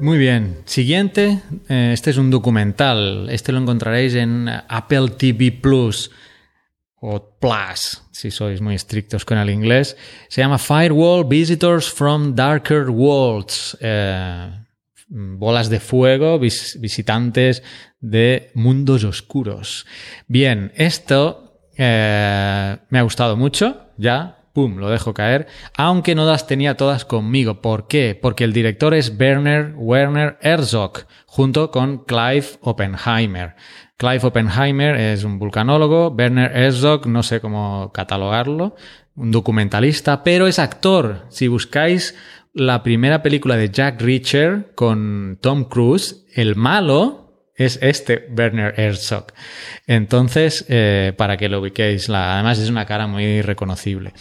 Muy 0.06 0.20
bien. 0.20 0.58
Siguiente, 0.66 1.42
eh, 1.68 1.90
este 1.92 2.12
es 2.12 2.18
un 2.18 2.30
documental. 2.30 3.28
Este 3.32 3.52
lo 3.52 3.58
encontraréis 3.58 4.14
en 4.14 4.48
Apple 4.48 5.10
TV 5.18 5.52
Plus 5.52 6.12
o 7.02 7.40
Plus, 7.40 8.04
si 8.12 8.30
sois 8.30 8.62
muy 8.62 8.76
estrictos 8.76 9.26
con 9.26 9.40
el 9.40 9.50
inglés. 9.50 9.98
Se 10.30 10.42
llama 10.42 10.60
Firewall 10.60 11.26
Visitors 11.28 11.92
from 11.92 12.36
Darker 12.36 12.88
Worlds. 12.92 13.80
Eh, 13.82 14.52
bolas 15.08 15.72
de 15.72 15.80
fuego, 15.80 16.38
visitantes 16.38 17.64
de 18.00 18.52
mundos 18.54 19.04
oscuros. 19.06 19.88
Bien, 20.28 20.72
esto 20.76 21.62
eh, 21.76 22.78
me 22.92 23.00
ha 23.00 23.02
gustado 23.02 23.36
mucho, 23.36 23.88
ya 23.98 24.45
pum, 24.56 24.78
lo 24.78 24.90
dejo 24.90 25.14
caer, 25.14 25.48
aunque 25.76 26.16
no 26.16 26.26
las 26.26 26.48
tenía 26.48 26.78
todas 26.78 27.04
conmigo. 27.04 27.62
¿Por 27.62 27.88
qué? 27.88 28.18
Porque 28.20 28.46
el 28.46 28.54
director 28.54 28.94
es 28.94 29.14
Werner 29.20 29.74
Werner 29.76 30.38
Herzog, 30.42 31.06
junto 31.28 31.70
con 31.70 32.06
Clive 32.06 32.46
Oppenheimer. 32.62 33.56
Clive 33.98 34.26
Oppenheimer 34.26 34.96
es 34.96 35.26
un 35.26 35.38
vulcanólogo, 35.38 36.08
Werner 36.10 36.56
Herzog, 36.56 37.06
no 37.06 37.22
sé 37.22 37.42
cómo 37.42 37.92
catalogarlo, 37.94 38.76
un 39.16 39.32
documentalista, 39.32 40.24
pero 40.24 40.48
es 40.48 40.58
actor. 40.58 41.26
Si 41.28 41.50
buscáis 41.50 42.16
la 42.54 42.82
primera 42.82 43.22
película 43.22 43.58
de 43.58 43.70
Jack 43.70 44.02
Reacher 44.02 44.72
con 44.74 45.38
Tom 45.42 45.66
Cruise, 45.66 46.26
el 46.34 46.56
malo 46.56 47.25
es 47.56 47.80
este 47.82 48.28
Werner 48.36 48.80
Herzog. 48.80 49.28
Entonces, 49.88 50.66
eh, 50.68 51.14
para 51.18 51.38
que 51.38 51.50
lo 51.50 51.62
ubiquéis, 51.62 52.10
además 52.10 52.60
es 52.60 52.70
una 52.70 52.86
cara 52.86 53.08
muy 53.08 53.42
reconocible. 53.42 54.14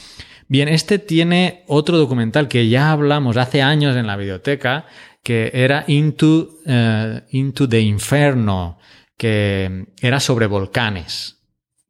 Bien, 0.46 0.68
este 0.68 0.98
tiene 0.98 1.64
otro 1.66 1.98
documental 1.98 2.48
que 2.48 2.68
ya 2.68 2.92
hablamos 2.92 3.36
hace 3.36 3.62
años 3.62 3.96
en 3.96 4.06
la 4.06 4.16
biblioteca, 4.16 4.86
que 5.22 5.50
era 5.54 5.84
Into, 5.86 6.58
eh, 6.66 7.22
Into 7.30 7.68
the 7.68 7.80
Inferno, 7.80 8.78
que 9.16 9.86
era 10.00 10.20
sobre 10.20 10.46
volcanes, 10.46 11.40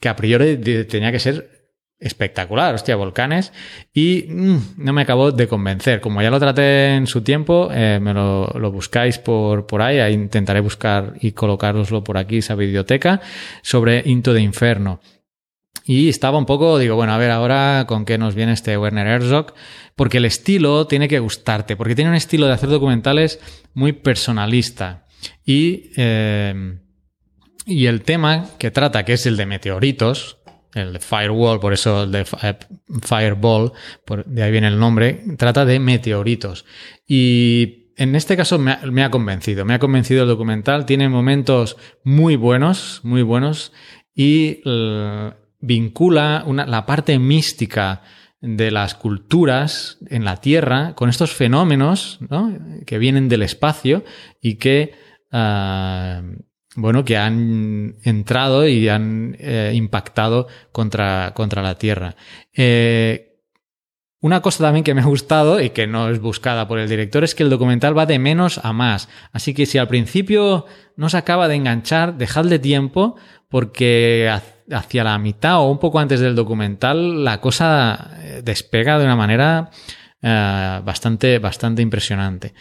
que 0.01 0.09
a 0.09 0.17
priori 0.17 0.57
tenía 0.87 1.11
que 1.11 1.19
ser 1.19 1.64
espectacular, 1.99 2.75
hostia, 2.75 2.97
volcanes, 2.97 3.53
y 3.93 4.27
mm, 4.29 4.59
no 4.79 4.93
me 4.93 5.03
acabó 5.03 5.33
de 5.33 5.49
convencer. 5.49 6.01
Como 6.01 6.21
ya 6.23 6.31
lo 6.31 6.39
traté 6.39 6.97
en 6.97 7.07
su 7.07 7.23
tiempo, 7.23 7.69
eh, 7.73 7.99
me 8.01 8.13
lo, 8.13 8.49
buscáis 8.73 9.19
por, 9.19 9.67
por 9.67 9.83
ahí, 9.83 10.01
intentaré 10.13 10.61
buscar 10.61 11.15
y 11.21 11.33
colocároslo 11.33 12.05
por 12.05 12.19
aquí, 12.19 12.39
esa 12.39 12.55
biblioteca, 12.55 13.21
sobre 13.63 14.03
Into 14.05 14.35
the 14.35 14.41
Inferno. 14.41 15.01
Y 15.87 16.09
estaba 16.09 16.39
un 16.39 16.47
poco, 16.47 16.79
digo, 16.79 16.97
bueno, 16.97 17.13
a 17.13 17.19
ver 17.19 17.31
ahora 17.31 17.85
con 17.87 18.07
qué 18.07 18.17
nos 18.17 18.35
viene 18.35 18.53
este 18.53 18.77
Werner 18.79 19.07
Herzog, 19.07 19.53
porque 19.97 20.17
el 20.17 20.25
estilo 20.25 20.87
tiene 20.87 21.09
que 21.09 21.19
gustarte, 21.19 21.77
porque 21.77 21.95
tiene 21.95 22.11
un 22.11 22.17
estilo 22.17 22.47
de 22.47 22.53
hacer 22.53 22.71
documentales 22.71 23.39
muy 23.75 23.93
personalista. 23.93 25.05
Y, 25.45 25.91
eh, 25.97 26.79
y 27.67 27.87
el 27.87 28.03
tema 28.03 28.51
que 28.59 28.71
trata, 28.71 29.05
que 29.05 29.13
es 29.13 29.27
el 29.27 29.37
de 29.37 29.47
meteoritos, 29.47 30.39
el 30.75 30.93
de 30.93 30.99
Firewall, 30.99 31.61
por 31.61 31.73
eso 31.73 32.05
el 32.05 32.15
eh, 32.15 32.25
Fireball, 33.03 33.73
de 34.27 34.43
ahí 34.43 34.53
viene 34.53 34.69
el 34.69 34.79
nombre, 34.79 35.25
trata 35.39 35.65
de 35.65 35.79
meteoritos. 35.79 36.65
Y 37.07 37.91
en 37.97 38.17
este 38.17 38.37
caso 38.37 38.59
me 38.59 39.05
ha, 39.05 39.11
convencido, 39.11 39.65
me 39.65 39.75
ha 39.75 39.79
convencido 39.79 40.23
el 40.23 40.29
documental, 40.29 40.85
tiene 40.85 41.09
momentos 41.09 41.77
muy 42.03 42.37
buenos, 42.37 43.01
muy 43.05 43.23
buenos, 43.23 43.73
y 44.15 44.61
vincula 45.61 46.45
la 46.47 46.87
parte 46.87 47.19
mística 47.19 48.03
de 48.41 48.71
las 48.71 48.95
culturas 48.95 49.99
en 50.09 50.25
la 50.25 50.37
Tierra 50.37 50.95
con 50.95 51.09
estos 51.09 51.33
fenómenos 51.33 52.19
que 52.85 52.99
vienen 52.99 53.29
del 53.29 53.43
espacio 53.43 54.05
y 54.41 54.57
que 54.57 54.93
ah, 55.33 56.23
bueno, 56.77 57.05
que 57.05 57.17
han 57.17 57.97
entrado 58.03 58.67
y 58.67 58.89
han 58.89 59.37
eh, 59.39 59.73
impactado 59.75 60.49
contra, 60.73 61.33
contra 61.35 61.63
la 61.63 61.77
Tierra. 61.77 62.17
Eh, 62.53 63.31
una 64.21 64.41
cosa 64.41 64.65
también 64.65 64.85
que 64.85 64.95
me 64.95 65.03
ha 65.03 65.07
gustado 65.07 65.61
y 65.61 65.71
que 65.71 65.87
no 65.87 66.09
es 66.09 66.21
buscada 66.21 66.67
por 66.67 66.79
el 66.79 66.89
director 66.89 67.25
es 67.25 67.35
que 67.35 67.43
el 67.43 67.51
documental 67.51 67.97
va 67.97 68.07
de 68.07 68.19
menos 68.19 68.59
a 68.63 68.73
más. 68.73 69.09
Así 69.33 69.53
que 69.55 69.67
si 69.67 69.79
al 69.79 69.89
principio 69.89 70.67
no 70.97 71.09
se 71.09 71.19
acaba 71.19 71.47
de 71.47 71.57
enganchar, 71.57 72.17
dejadle 72.17 72.59
tiempo 72.59 73.17
porque 73.49 74.33
hacia 74.73 75.05
la 75.05 75.19
mitad 75.19 75.59
o 75.61 75.71
un 75.71 75.79
poco 75.79 75.99
antes 75.99 76.21
del 76.21 76.35
documental 76.35 77.23
la 77.23 77.41
cosa 77.41 78.17
eh, 78.19 78.41
despega 78.43 78.99
de 78.99 79.05
una 79.05 79.17
manera 79.17 79.71
bastante, 80.23 81.39
bastante 81.39 81.83
impresionante. 81.83 82.55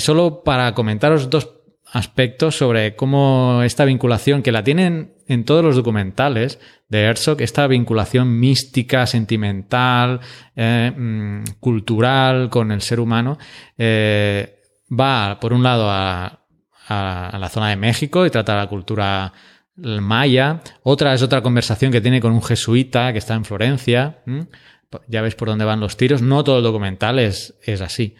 Solo 0.00 0.42
para 0.42 0.74
comentaros 0.74 1.30
dos 1.30 1.59
aspectos 1.92 2.56
sobre 2.56 2.94
cómo 2.94 3.62
esta 3.64 3.84
vinculación, 3.84 4.42
que 4.42 4.52
la 4.52 4.62
tienen 4.62 5.14
en 5.26 5.44
todos 5.44 5.64
los 5.64 5.76
documentales 5.76 6.60
de 6.88 7.02
Herzog, 7.02 7.40
esta 7.40 7.66
vinculación 7.66 8.38
mística, 8.38 9.06
sentimental, 9.06 10.20
eh, 10.56 10.92
mm, 10.96 11.58
cultural 11.58 12.48
con 12.50 12.70
el 12.72 12.82
ser 12.82 13.00
humano, 13.00 13.38
eh, 13.76 14.60
va 14.90 15.38
por 15.40 15.52
un 15.52 15.62
lado 15.62 15.86
a, 15.90 16.36
la 16.92 17.48
zona 17.48 17.68
de 17.68 17.76
México 17.76 18.26
y 18.26 18.30
trata 18.30 18.56
la 18.56 18.66
cultura 18.66 19.32
maya, 19.76 20.60
otra 20.82 21.14
es 21.14 21.22
otra 21.22 21.40
conversación 21.40 21.92
que 21.92 22.00
tiene 22.00 22.20
con 22.20 22.32
un 22.32 22.42
jesuita 22.42 23.12
que 23.12 23.18
está 23.18 23.34
en 23.34 23.44
Florencia, 23.44 24.24
ya 25.06 25.22
veis 25.22 25.36
por 25.36 25.46
dónde 25.46 25.64
van 25.64 25.78
los 25.78 25.96
tiros, 25.96 26.20
no 26.20 26.42
todo 26.42 26.58
el 26.58 26.64
documental 26.64 27.20
es 27.20 27.54
así 27.80 28.16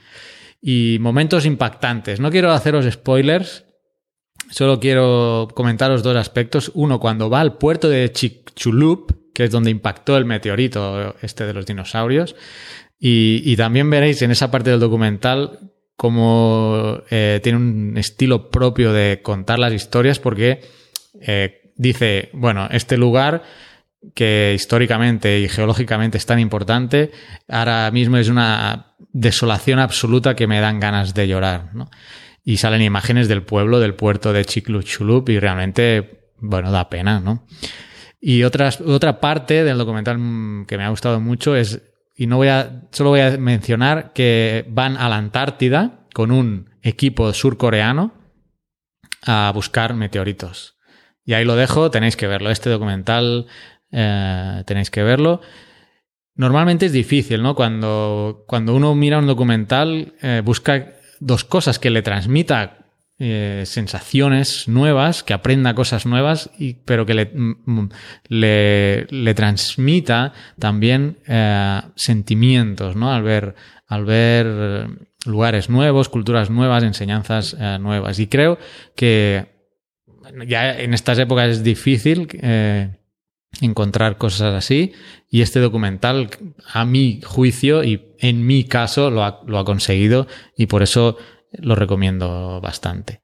y 0.60 0.98
momentos 1.00 1.46
impactantes. 1.46 2.20
No 2.20 2.30
quiero 2.30 2.52
haceros 2.52 2.90
spoilers, 2.90 3.64
solo 4.50 4.80
quiero 4.80 5.48
comentaros 5.54 6.02
dos 6.02 6.16
aspectos. 6.16 6.70
Uno, 6.74 7.00
cuando 7.00 7.30
va 7.30 7.40
al 7.40 7.56
puerto 7.56 7.88
de 7.88 8.10
Chicxulub, 8.12 9.32
que 9.32 9.44
es 9.44 9.50
donde 9.50 9.70
impactó 9.70 10.16
el 10.16 10.24
meteorito 10.24 11.14
este 11.22 11.46
de 11.46 11.54
los 11.54 11.66
dinosaurios, 11.66 12.36
y, 13.02 13.56
también 13.56 13.88
veréis 13.88 14.20
en 14.20 14.30
esa 14.30 14.50
parte 14.50 14.68
del 14.68 14.78
documental 14.78 15.72
cómo 15.96 17.00
eh, 17.10 17.40
tiene 17.42 17.56
un 17.56 17.96
estilo 17.96 18.50
propio 18.50 18.92
de 18.92 19.20
contar 19.22 19.58
las 19.58 19.72
historias 19.72 20.18
porque 20.18 20.60
eh, 21.22 21.72
dice, 21.76 22.28
bueno, 22.34 22.68
este 22.70 22.98
lugar 22.98 23.42
que 24.14 24.52
históricamente 24.54 25.40
y 25.40 25.48
geológicamente 25.48 26.18
es 26.18 26.26
tan 26.26 26.38
importante, 26.38 27.10
ahora 27.48 27.90
mismo 27.90 28.16
es 28.16 28.28
una 28.28 28.94
desolación 29.12 29.78
absoluta 29.78 30.34
que 30.34 30.46
me 30.46 30.60
dan 30.60 30.80
ganas 30.80 31.14
de 31.14 31.28
llorar, 31.28 31.74
¿no? 31.74 31.90
Y 32.44 32.56
salen 32.56 32.82
imágenes 32.82 33.28
del 33.28 33.42
pueblo, 33.42 33.80
del 33.80 33.94
puerto 33.94 34.32
de 34.32 34.44
Chicxulub 34.44 35.28
y 35.28 35.38
realmente, 35.38 36.32
bueno, 36.38 36.70
da 36.70 36.88
pena, 36.88 37.20
¿no? 37.20 37.46
Y 38.20 38.42
otras, 38.44 38.80
otra 38.80 39.20
parte 39.20 39.64
del 39.64 39.78
documental 39.78 40.16
que 40.66 40.76
me 40.76 40.84
ha 40.84 40.90
gustado 40.90 41.20
mucho 41.20 41.56
es, 41.56 41.82
y 42.16 42.26
no 42.26 42.36
voy 42.36 42.48
a, 42.48 42.88
solo 42.92 43.10
voy 43.10 43.20
a 43.20 43.36
mencionar 43.38 44.12
que 44.12 44.66
van 44.68 44.96
a 44.96 45.08
la 45.08 45.16
Antártida 45.16 46.06
con 46.12 46.30
un 46.30 46.70
equipo 46.82 47.32
surcoreano 47.32 48.14
a 49.22 49.50
buscar 49.54 49.94
meteoritos. 49.94 50.76
Y 51.24 51.34
ahí 51.34 51.44
lo 51.44 51.56
dejo, 51.56 51.90
tenéis 51.90 52.16
que 52.16 52.26
verlo. 52.26 52.50
Este 52.50 52.70
documental 52.70 53.46
eh, 53.92 54.62
tenéis 54.66 54.90
que 54.90 55.02
verlo. 55.02 55.40
Normalmente 56.34 56.86
es 56.86 56.92
difícil, 56.92 57.42
¿no? 57.42 57.54
Cuando, 57.54 58.44
cuando 58.46 58.74
uno 58.74 58.94
mira 58.94 59.18
un 59.18 59.26
documental, 59.26 60.14
eh, 60.22 60.42
busca 60.44 60.94
dos 61.18 61.44
cosas, 61.44 61.78
que 61.78 61.90
le 61.90 62.02
transmita 62.02 62.78
eh, 63.18 63.64
sensaciones 63.66 64.66
nuevas, 64.66 65.22
que 65.22 65.34
aprenda 65.34 65.74
cosas 65.74 66.06
nuevas, 66.06 66.50
y, 66.58 66.74
pero 66.74 67.04
que 67.04 67.14
le, 67.14 67.32
le, 68.28 69.06
le 69.10 69.34
transmita 69.34 70.32
también 70.58 71.18
sentimientos, 71.96 72.96
¿no? 72.96 73.12
Al 73.12 73.22
ver, 73.22 73.54
al 73.86 74.04
ver 74.06 74.86
lugares 75.26 75.68
nuevos, 75.68 76.08
culturas 76.08 76.48
nuevas, 76.48 76.82
enseñanzas 76.82 77.54
nuevas. 77.80 78.18
Y 78.18 78.28
creo 78.28 78.56
que 78.96 79.46
ya 80.46 80.78
en 80.78 80.94
estas 80.94 81.18
épocas 81.18 81.48
es 81.50 81.62
difícil 81.62 82.28
encontrar 83.60 84.16
cosas 84.16 84.54
así 84.54 84.92
y 85.28 85.42
este 85.42 85.60
documental 85.60 86.30
a 86.72 86.84
mi 86.84 87.20
juicio 87.22 87.84
y 87.84 88.14
en 88.18 88.46
mi 88.46 88.64
caso 88.64 89.10
lo 89.10 89.24
ha, 89.24 89.40
lo 89.46 89.58
ha 89.58 89.64
conseguido 89.64 90.26
y 90.56 90.66
por 90.66 90.82
eso 90.82 91.16
lo 91.52 91.74
recomiendo 91.74 92.60
bastante. 92.60 93.20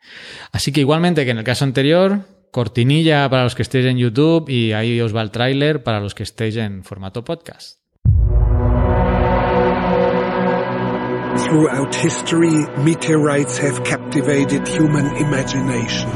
Así 0.52 0.72
que 0.72 0.80
igualmente 0.80 1.24
que 1.24 1.30
en 1.30 1.38
el 1.38 1.44
caso 1.44 1.64
anterior, 1.64 2.22
cortinilla 2.50 3.28
para 3.28 3.44
los 3.44 3.54
que 3.54 3.62
estéis 3.62 3.86
en 3.86 3.98
YouTube 3.98 4.48
y 4.48 4.72
ahí 4.72 5.00
os 5.00 5.14
va 5.14 5.22
el 5.22 5.30
tráiler 5.30 5.82
para 5.82 6.00
los 6.00 6.14
que 6.14 6.22
estéis 6.22 6.56
en 6.56 6.82
formato 6.84 7.24
podcast. 7.24 7.80
Throughout 11.44 11.94
history, 11.94 12.66
meteorites 12.82 13.58
have 13.58 13.84
captivated 13.84 14.66
human 14.66 15.16
imagination. 15.16 16.10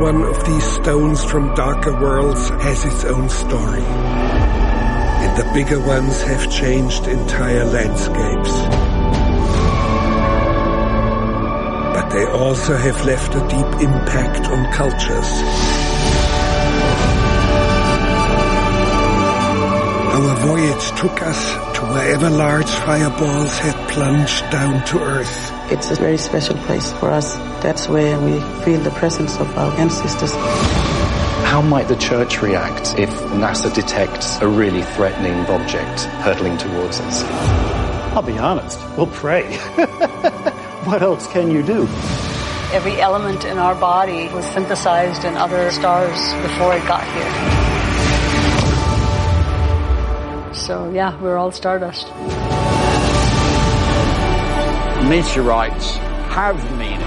One 0.00 0.22
of 0.22 0.46
these 0.46 0.64
stones 0.64 1.22
from 1.22 1.54
darker 1.54 1.92
worlds 1.92 2.48
has 2.48 2.86
its 2.86 3.04
own 3.04 3.28
story. 3.28 3.82
And 3.82 5.36
the 5.36 5.50
bigger 5.52 5.78
ones 5.78 6.22
have 6.22 6.50
changed 6.50 7.06
entire 7.06 7.66
landscapes. 7.66 8.50
But 11.94 12.08
they 12.08 12.24
also 12.24 12.76
have 12.76 13.04
left 13.04 13.34
a 13.34 13.40
deep 13.40 13.82
impact 13.88 14.46
on 14.48 14.72
cultures. 14.72 15.30
Our 20.16 20.36
voyage 20.46 20.98
took 20.98 21.22
us 21.22 21.76
to 21.76 21.84
wherever 21.84 22.30
large 22.30 22.70
fireballs 22.70 23.58
had 23.58 23.88
plunged 23.90 24.50
down 24.50 24.82
to 24.86 24.98
Earth. 24.98 25.59
It's 25.70 25.88
a 25.92 25.94
very 25.94 26.18
special 26.18 26.56
place 26.66 26.92
for 26.94 27.10
us. 27.10 27.36
That's 27.62 27.88
where 27.88 28.18
we 28.18 28.40
feel 28.64 28.80
the 28.80 28.90
presence 28.90 29.38
of 29.38 29.56
our 29.56 29.72
ancestors. 29.78 30.32
How 31.46 31.62
might 31.62 31.86
the 31.86 31.94
church 31.94 32.42
react 32.42 32.98
if 32.98 33.08
NASA 33.38 33.72
detects 33.72 34.40
a 34.40 34.48
really 34.48 34.82
threatening 34.82 35.46
object 35.46 36.00
hurtling 36.24 36.58
towards 36.58 36.98
us? 36.98 37.22
I'll 38.12 38.20
be 38.20 38.36
honest, 38.36 38.80
we'll 38.96 39.06
pray. 39.06 39.56
what 40.86 41.02
else 41.02 41.28
can 41.28 41.52
you 41.52 41.62
do? 41.62 41.82
Every 42.72 43.00
element 43.00 43.44
in 43.44 43.56
our 43.58 43.76
body 43.76 44.26
was 44.34 44.44
synthesized 44.46 45.24
in 45.24 45.36
other 45.36 45.70
stars 45.70 46.18
before 46.42 46.74
it 46.74 46.84
got 46.88 47.04
here. 47.14 47.32
So 50.52 50.90
yeah, 50.90 51.16
we're 51.22 51.36
all 51.36 51.52
stardust 51.52 52.10
meteorites 55.10 55.96
have 56.30 56.54
meaning. 56.78 57.00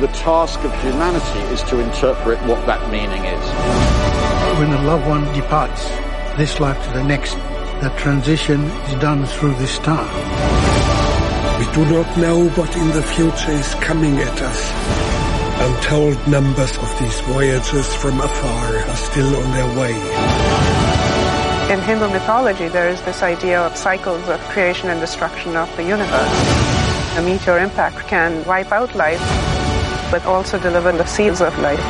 the 0.00 0.10
task 0.12 0.58
of 0.64 0.74
humanity 0.82 1.38
is 1.54 1.62
to 1.62 1.78
interpret 1.78 2.36
what 2.48 2.66
that 2.66 2.90
meaning 2.90 3.24
is. 3.24 4.58
When 4.58 4.72
a 4.72 4.82
loved 4.82 5.06
one 5.06 5.32
departs 5.32 5.88
this 6.36 6.58
life 6.58 6.84
to 6.88 6.98
the 6.98 7.04
next, 7.04 7.34
that 7.80 7.96
transition 7.96 8.60
is 8.90 9.00
done 9.00 9.24
through 9.24 9.54
this 9.54 9.70
star. 9.70 10.04
We 11.60 11.66
do 11.74 11.84
not 11.84 12.18
know 12.18 12.48
what 12.58 12.76
in 12.76 12.88
the 12.88 13.04
future 13.04 13.52
is 13.52 13.72
coming 13.76 14.18
at 14.18 14.42
us. 14.42 14.60
Untold 15.62 16.26
numbers 16.26 16.76
of 16.76 16.98
these 16.98 17.20
voyagers 17.20 17.94
from 17.94 18.20
afar 18.20 18.78
are 18.78 18.96
still 18.96 19.36
on 19.36 19.52
their 19.52 19.78
way. 19.78 20.79
In 21.70 21.78
Hindu 21.82 22.08
mythology, 22.08 22.66
there 22.66 22.88
is 22.88 23.00
this 23.02 23.22
idea 23.22 23.60
of 23.64 23.76
cycles 23.76 24.28
of 24.28 24.40
creation 24.48 24.90
and 24.90 25.00
destruction 25.00 25.56
of 25.56 25.68
the 25.76 25.84
universe. 25.84 26.34
A 27.16 27.22
meteor 27.22 27.60
impact 27.60 28.08
can 28.08 28.44
wipe 28.44 28.72
out 28.72 28.92
life, 28.96 29.22
but 30.10 30.26
also 30.26 30.58
deliver 30.58 30.90
the 30.90 31.06
seeds 31.06 31.40
of 31.40 31.56
life. 31.60 31.80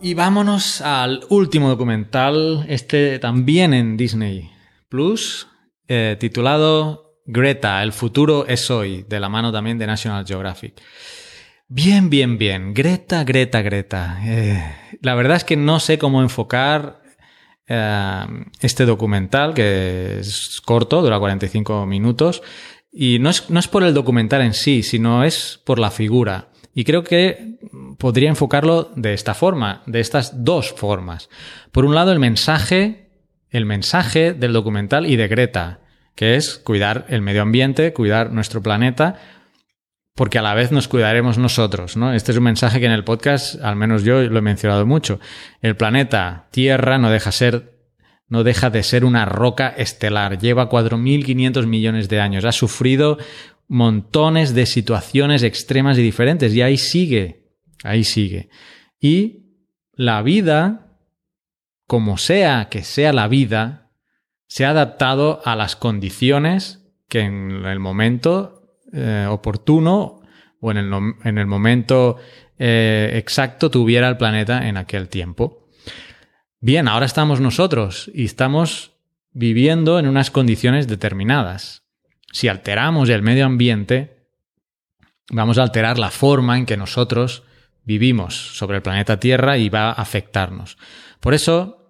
Y 0.00 0.14
vámonos 0.14 0.80
al 0.80 1.24
último 1.28 1.68
documental, 1.68 2.66
este 2.68 3.20
también 3.20 3.74
en 3.74 3.96
Disney 3.96 4.50
Plus, 4.88 5.46
eh, 5.86 6.16
titulado 6.18 7.05
Greta, 7.26 7.82
el 7.82 7.92
futuro 7.92 8.46
es 8.46 8.70
hoy, 8.70 9.04
de 9.08 9.18
la 9.18 9.28
mano 9.28 9.52
también 9.52 9.78
de 9.78 9.86
National 9.86 10.24
Geographic. 10.24 10.80
Bien, 11.68 12.08
bien, 12.08 12.38
bien. 12.38 12.72
Greta, 12.72 13.24
Greta, 13.24 13.60
Greta. 13.62 14.20
Eh, 14.24 14.62
la 15.02 15.14
verdad 15.16 15.36
es 15.36 15.44
que 15.44 15.56
no 15.56 15.80
sé 15.80 15.98
cómo 15.98 16.22
enfocar 16.22 17.02
eh, 17.66 18.24
este 18.60 18.86
documental, 18.86 19.52
que 19.54 20.20
es 20.20 20.60
corto, 20.64 21.02
dura 21.02 21.18
45 21.18 21.86
minutos, 21.86 22.42
Y 22.92 23.18
no 23.18 23.30
es, 23.30 23.50
no 23.50 23.58
es 23.58 23.68
por 23.68 23.82
el 23.82 23.92
documental 23.92 24.42
en 24.42 24.54
sí, 24.54 24.82
sino 24.82 25.24
es 25.24 25.60
por 25.64 25.80
la 25.80 25.90
figura. 25.90 26.48
Y 26.72 26.84
creo 26.84 27.02
que 27.02 27.58
podría 27.98 28.28
enfocarlo 28.28 28.92
de 28.94 29.14
esta 29.14 29.34
forma, 29.34 29.82
de 29.86 30.00
estas 30.00 30.44
dos 30.44 30.72
formas. 30.72 31.28
Por 31.72 31.84
un 31.84 31.94
lado, 31.94 32.12
el 32.12 32.20
mensaje, 32.20 33.10
el 33.50 33.66
mensaje 33.66 34.32
del 34.32 34.52
documental 34.52 35.06
y 35.06 35.16
de 35.16 35.28
Greta, 35.28 35.80
que 36.16 36.34
es 36.34 36.58
cuidar 36.58 37.06
el 37.08 37.22
medio 37.22 37.42
ambiente, 37.42 37.92
cuidar 37.92 38.32
nuestro 38.32 38.62
planeta, 38.62 39.20
porque 40.16 40.38
a 40.38 40.42
la 40.42 40.54
vez 40.54 40.72
nos 40.72 40.88
cuidaremos 40.88 41.36
nosotros, 41.38 41.96
¿no? 41.96 42.14
Este 42.14 42.32
es 42.32 42.38
un 42.38 42.44
mensaje 42.44 42.80
que 42.80 42.86
en 42.86 42.92
el 42.92 43.04
podcast, 43.04 43.62
al 43.62 43.76
menos 43.76 44.02
yo 44.02 44.22
lo 44.22 44.38
he 44.38 44.42
mencionado 44.42 44.86
mucho. 44.86 45.20
El 45.60 45.76
planeta 45.76 46.48
Tierra 46.50 46.98
no 46.98 47.10
deja 47.10 47.30
ser 47.30 47.76
no 48.28 48.42
deja 48.42 48.70
de 48.70 48.82
ser 48.82 49.04
una 49.04 49.24
roca 49.24 49.68
estelar. 49.68 50.38
Lleva 50.38 50.68
4.500 50.68 51.66
millones 51.66 52.08
de 52.08 52.20
años. 52.20 52.44
Ha 52.44 52.50
sufrido 52.50 53.18
montones 53.68 54.52
de 54.52 54.66
situaciones 54.66 55.44
extremas 55.44 55.96
y 55.96 56.02
diferentes. 56.02 56.52
Y 56.52 56.62
ahí 56.62 56.76
sigue. 56.76 57.44
Ahí 57.84 58.02
sigue. 58.02 58.48
Y 58.98 59.44
la 59.92 60.22
vida, 60.22 60.98
como 61.86 62.18
sea 62.18 62.68
que 62.68 62.82
sea 62.82 63.12
la 63.12 63.28
vida, 63.28 63.85
se 64.56 64.64
ha 64.64 64.70
adaptado 64.70 65.42
a 65.44 65.54
las 65.54 65.76
condiciones 65.76 66.80
que 67.10 67.20
en 67.20 67.66
el 67.66 67.78
momento 67.78 68.72
eh, 68.90 69.26
oportuno 69.28 70.22
o 70.62 70.70
en 70.70 70.78
el, 70.78 70.90
en 71.24 71.36
el 71.36 71.46
momento 71.46 72.16
eh, 72.58 73.10
exacto 73.16 73.70
tuviera 73.70 74.08
el 74.08 74.16
planeta 74.16 74.66
en 74.66 74.78
aquel 74.78 75.10
tiempo. 75.10 75.68
Bien, 76.58 76.88
ahora 76.88 77.04
estamos 77.04 77.38
nosotros 77.38 78.10
y 78.14 78.24
estamos 78.24 78.92
viviendo 79.30 79.98
en 79.98 80.08
unas 80.08 80.30
condiciones 80.30 80.88
determinadas. 80.88 81.82
Si 82.32 82.48
alteramos 82.48 83.10
el 83.10 83.20
medio 83.20 83.44
ambiente, 83.44 84.30
vamos 85.30 85.58
a 85.58 85.64
alterar 85.64 85.98
la 85.98 86.10
forma 86.10 86.56
en 86.56 86.64
que 86.64 86.78
nosotros 86.78 87.42
vivimos 87.84 88.56
sobre 88.56 88.78
el 88.78 88.82
planeta 88.82 89.20
Tierra 89.20 89.58
y 89.58 89.68
va 89.68 89.90
a 89.90 90.00
afectarnos. 90.00 90.78
Por 91.20 91.34
eso, 91.34 91.85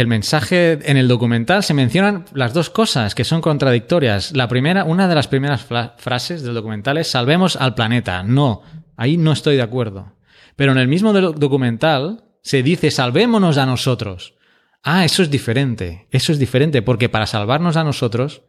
el 0.00 0.06
mensaje 0.06 0.78
en 0.90 0.96
el 0.96 1.08
documental 1.08 1.62
se 1.62 1.74
mencionan 1.74 2.24
las 2.32 2.54
dos 2.54 2.70
cosas 2.70 3.14
que 3.14 3.24
son 3.24 3.40
contradictorias. 3.40 4.36
La 4.36 4.48
primera, 4.48 4.84
una 4.84 5.08
de 5.08 5.14
las 5.14 5.28
primeras 5.28 5.66
frases 5.96 6.42
del 6.42 6.54
documental 6.54 6.98
es 6.98 7.10
salvemos 7.10 7.56
al 7.56 7.74
planeta. 7.74 8.22
No, 8.22 8.62
ahí 8.96 9.16
no 9.16 9.32
estoy 9.32 9.56
de 9.56 9.62
acuerdo. 9.62 10.12
Pero 10.56 10.72
en 10.72 10.78
el 10.78 10.88
mismo 10.88 11.12
documental 11.12 12.24
se 12.42 12.62
dice 12.62 12.90
salvémonos 12.90 13.58
a 13.58 13.66
nosotros. 13.66 14.34
Ah, 14.82 15.04
eso 15.04 15.22
es 15.22 15.30
diferente, 15.30 16.06
eso 16.10 16.32
es 16.32 16.38
diferente, 16.38 16.82
porque 16.82 17.08
para 17.08 17.26
salvarnos 17.26 17.76
a 17.76 17.84
nosotros, 17.84 18.42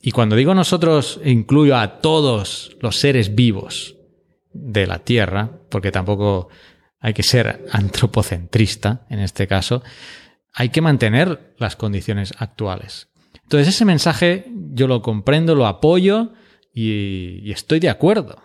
y 0.00 0.10
cuando 0.10 0.36
digo 0.36 0.54
nosotros 0.54 1.20
incluyo 1.24 1.76
a 1.76 2.00
todos 2.00 2.76
los 2.80 2.98
seres 2.98 3.34
vivos 3.34 3.96
de 4.52 4.86
la 4.86 5.00
Tierra, 5.00 5.50
porque 5.70 5.90
tampoco 5.90 6.48
hay 7.00 7.12
que 7.12 7.22
ser 7.22 7.66
antropocentrista 7.72 9.06
en 9.10 9.18
este 9.18 9.46
caso, 9.46 9.82
hay 10.54 10.68
que 10.68 10.80
mantener 10.80 11.54
las 11.58 11.76
condiciones 11.76 12.32
actuales. 12.38 13.08
Entonces 13.42 13.74
ese 13.74 13.84
mensaje 13.84 14.46
yo 14.72 14.86
lo 14.86 15.02
comprendo, 15.02 15.54
lo 15.54 15.66
apoyo 15.66 16.32
y, 16.72 17.50
estoy 17.50 17.80
de 17.80 17.90
acuerdo. 17.90 18.40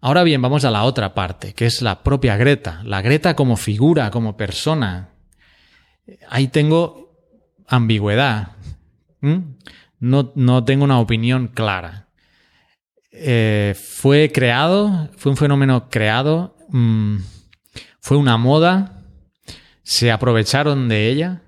Ahora 0.00 0.22
bien, 0.22 0.42
vamos 0.42 0.64
a 0.64 0.70
la 0.70 0.84
otra 0.84 1.14
parte, 1.14 1.54
que 1.54 1.64
es 1.64 1.80
la 1.80 2.02
propia 2.02 2.36
Greta. 2.36 2.82
La 2.84 3.00
Greta 3.00 3.34
como 3.34 3.56
figura, 3.56 4.10
como 4.10 4.36
persona. 4.36 5.14
Ahí 6.28 6.48
tengo 6.48 7.16
ambigüedad. 7.66 8.52
No, 9.98 10.32
no, 10.34 10.64
tengo 10.64 10.84
una 10.84 11.00
opinión 11.00 11.48
clara. 11.48 12.08
Eh, 13.10 13.74
fue 13.74 14.30
creado, 14.30 15.08
fue 15.16 15.30
un 15.30 15.38
fenómeno 15.38 15.88
creado, 15.88 16.56
mm, 16.68 17.16
fue 18.00 18.18
una 18.18 18.36
moda, 18.36 19.02
se 19.82 20.10
aprovecharon 20.10 20.88
de 20.88 21.08
ella. 21.08 21.42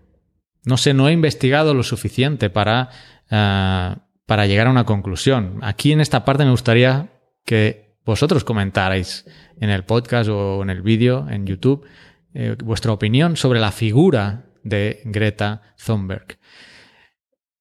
No 0.67 0.77
sé, 0.77 0.93
no 0.93 1.09
he 1.09 1.13
investigado 1.13 1.73
lo 1.73 1.83
suficiente 1.83 2.51
para, 2.51 2.91
ah, 3.31 4.09
para 4.27 4.47
llegar 4.47 4.67
a 4.67 4.71
una 4.71 4.85
conclusión. 4.85 5.61
Aquí 5.63 5.93
en 5.93 6.03
esta 6.03 6.27
parte 6.27 6.45
me 6.45 6.51
gustaría 6.51 7.09
que 7.47 7.97
vosotros 8.05 8.45
comentarais 8.45 9.25
en 9.61 9.71
el 9.71 9.85
podcast 9.85 10.29
o 10.29 10.63
en 10.63 10.69
el 10.71 10.83
vídeo 10.83 11.27
en 11.31 11.47
YouTube 11.47 11.87
eh, 12.35 12.55
vuestra 12.63 12.93
opinión 12.93 13.37
sobre 13.37 13.61
la 13.61 13.73
figura 13.73 14.45
de 14.63 15.01
Greta 15.05 15.63
Thunberg. 15.85 16.39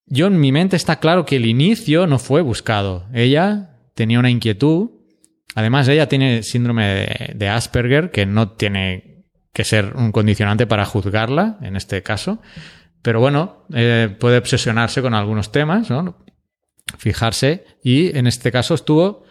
Yo 0.07 0.27
en 0.27 0.39
mi 0.39 0.51
mente 0.51 0.75
está 0.75 0.99
claro 0.99 1.25
que 1.25 1.37
el 1.37 1.45
inicio 1.45 2.07
no 2.07 2.19
fue 2.19 2.41
buscado. 2.41 3.07
Ella 3.13 3.77
tenía 3.93 4.19
una 4.19 4.29
inquietud. 4.29 4.89
Además, 5.55 5.87
ella 5.87 6.09
tiene 6.09 6.43
síndrome 6.43 7.07
de, 7.33 7.49
Asperger, 7.49 8.11
que 8.11 8.25
no 8.25 8.51
tiene 8.51 9.25
que 9.53 9.63
ser 9.63 9.95
un 9.95 10.11
condicionante 10.11 10.67
para 10.67 10.85
juzgarla, 10.85 11.57
en 11.61 11.75
este 11.75 12.03
caso. 12.03 12.41
Pero 13.05 13.19
bueno, 13.19 13.67
eh, 13.71 14.09
puede 14.19 14.39
obsesionarse 14.39 15.03
con 15.03 15.13
algunos 15.13 15.51
temas, 15.51 15.91
¿no? 15.91 16.17
Fijarse. 16.97 17.63
Y 17.83 18.17
en 18.17 18.25
este 18.25 18.51
caso 18.51 18.73
estuvo 18.73 19.25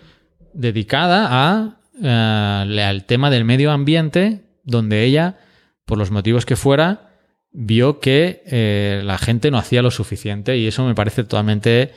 dedicada 0.52 1.26
a, 1.28 1.80
eh, 2.00 2.82
al 2.84 3.04
tema 3.04 3.30
del 3.30 3.44
medio 3.44 3.72
ambiente, 3.72 4.44
donde 4.62 5.02
ella, 5.02 5.40
por 5.86 5.98
los 5.98 6.12
motivos 6.12 6.46
que 6.46 6.54
fuera, 6.54 7.16
vio 7.50 7.98
que 7.98 8.44
eh, 8.46 9.02
la 9.02 9.18
gente 9.18 9.50
no 9.50 9.58
hacía 9.58 9.82
lo 9.82 9.90
suficiente 9.90 10.56
y 10.56 10.68
eso 10.68 10.86
me 10.86 10.94
parece 10.94 11.24
totalmente 11.24 11.90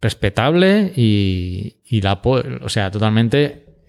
respetable 0.00 0.92
y, 0.96 2.00
la, 2.00 2.20
o 2.24 2.68
sea, 2.68 2.90
totalmente 2.90 3.84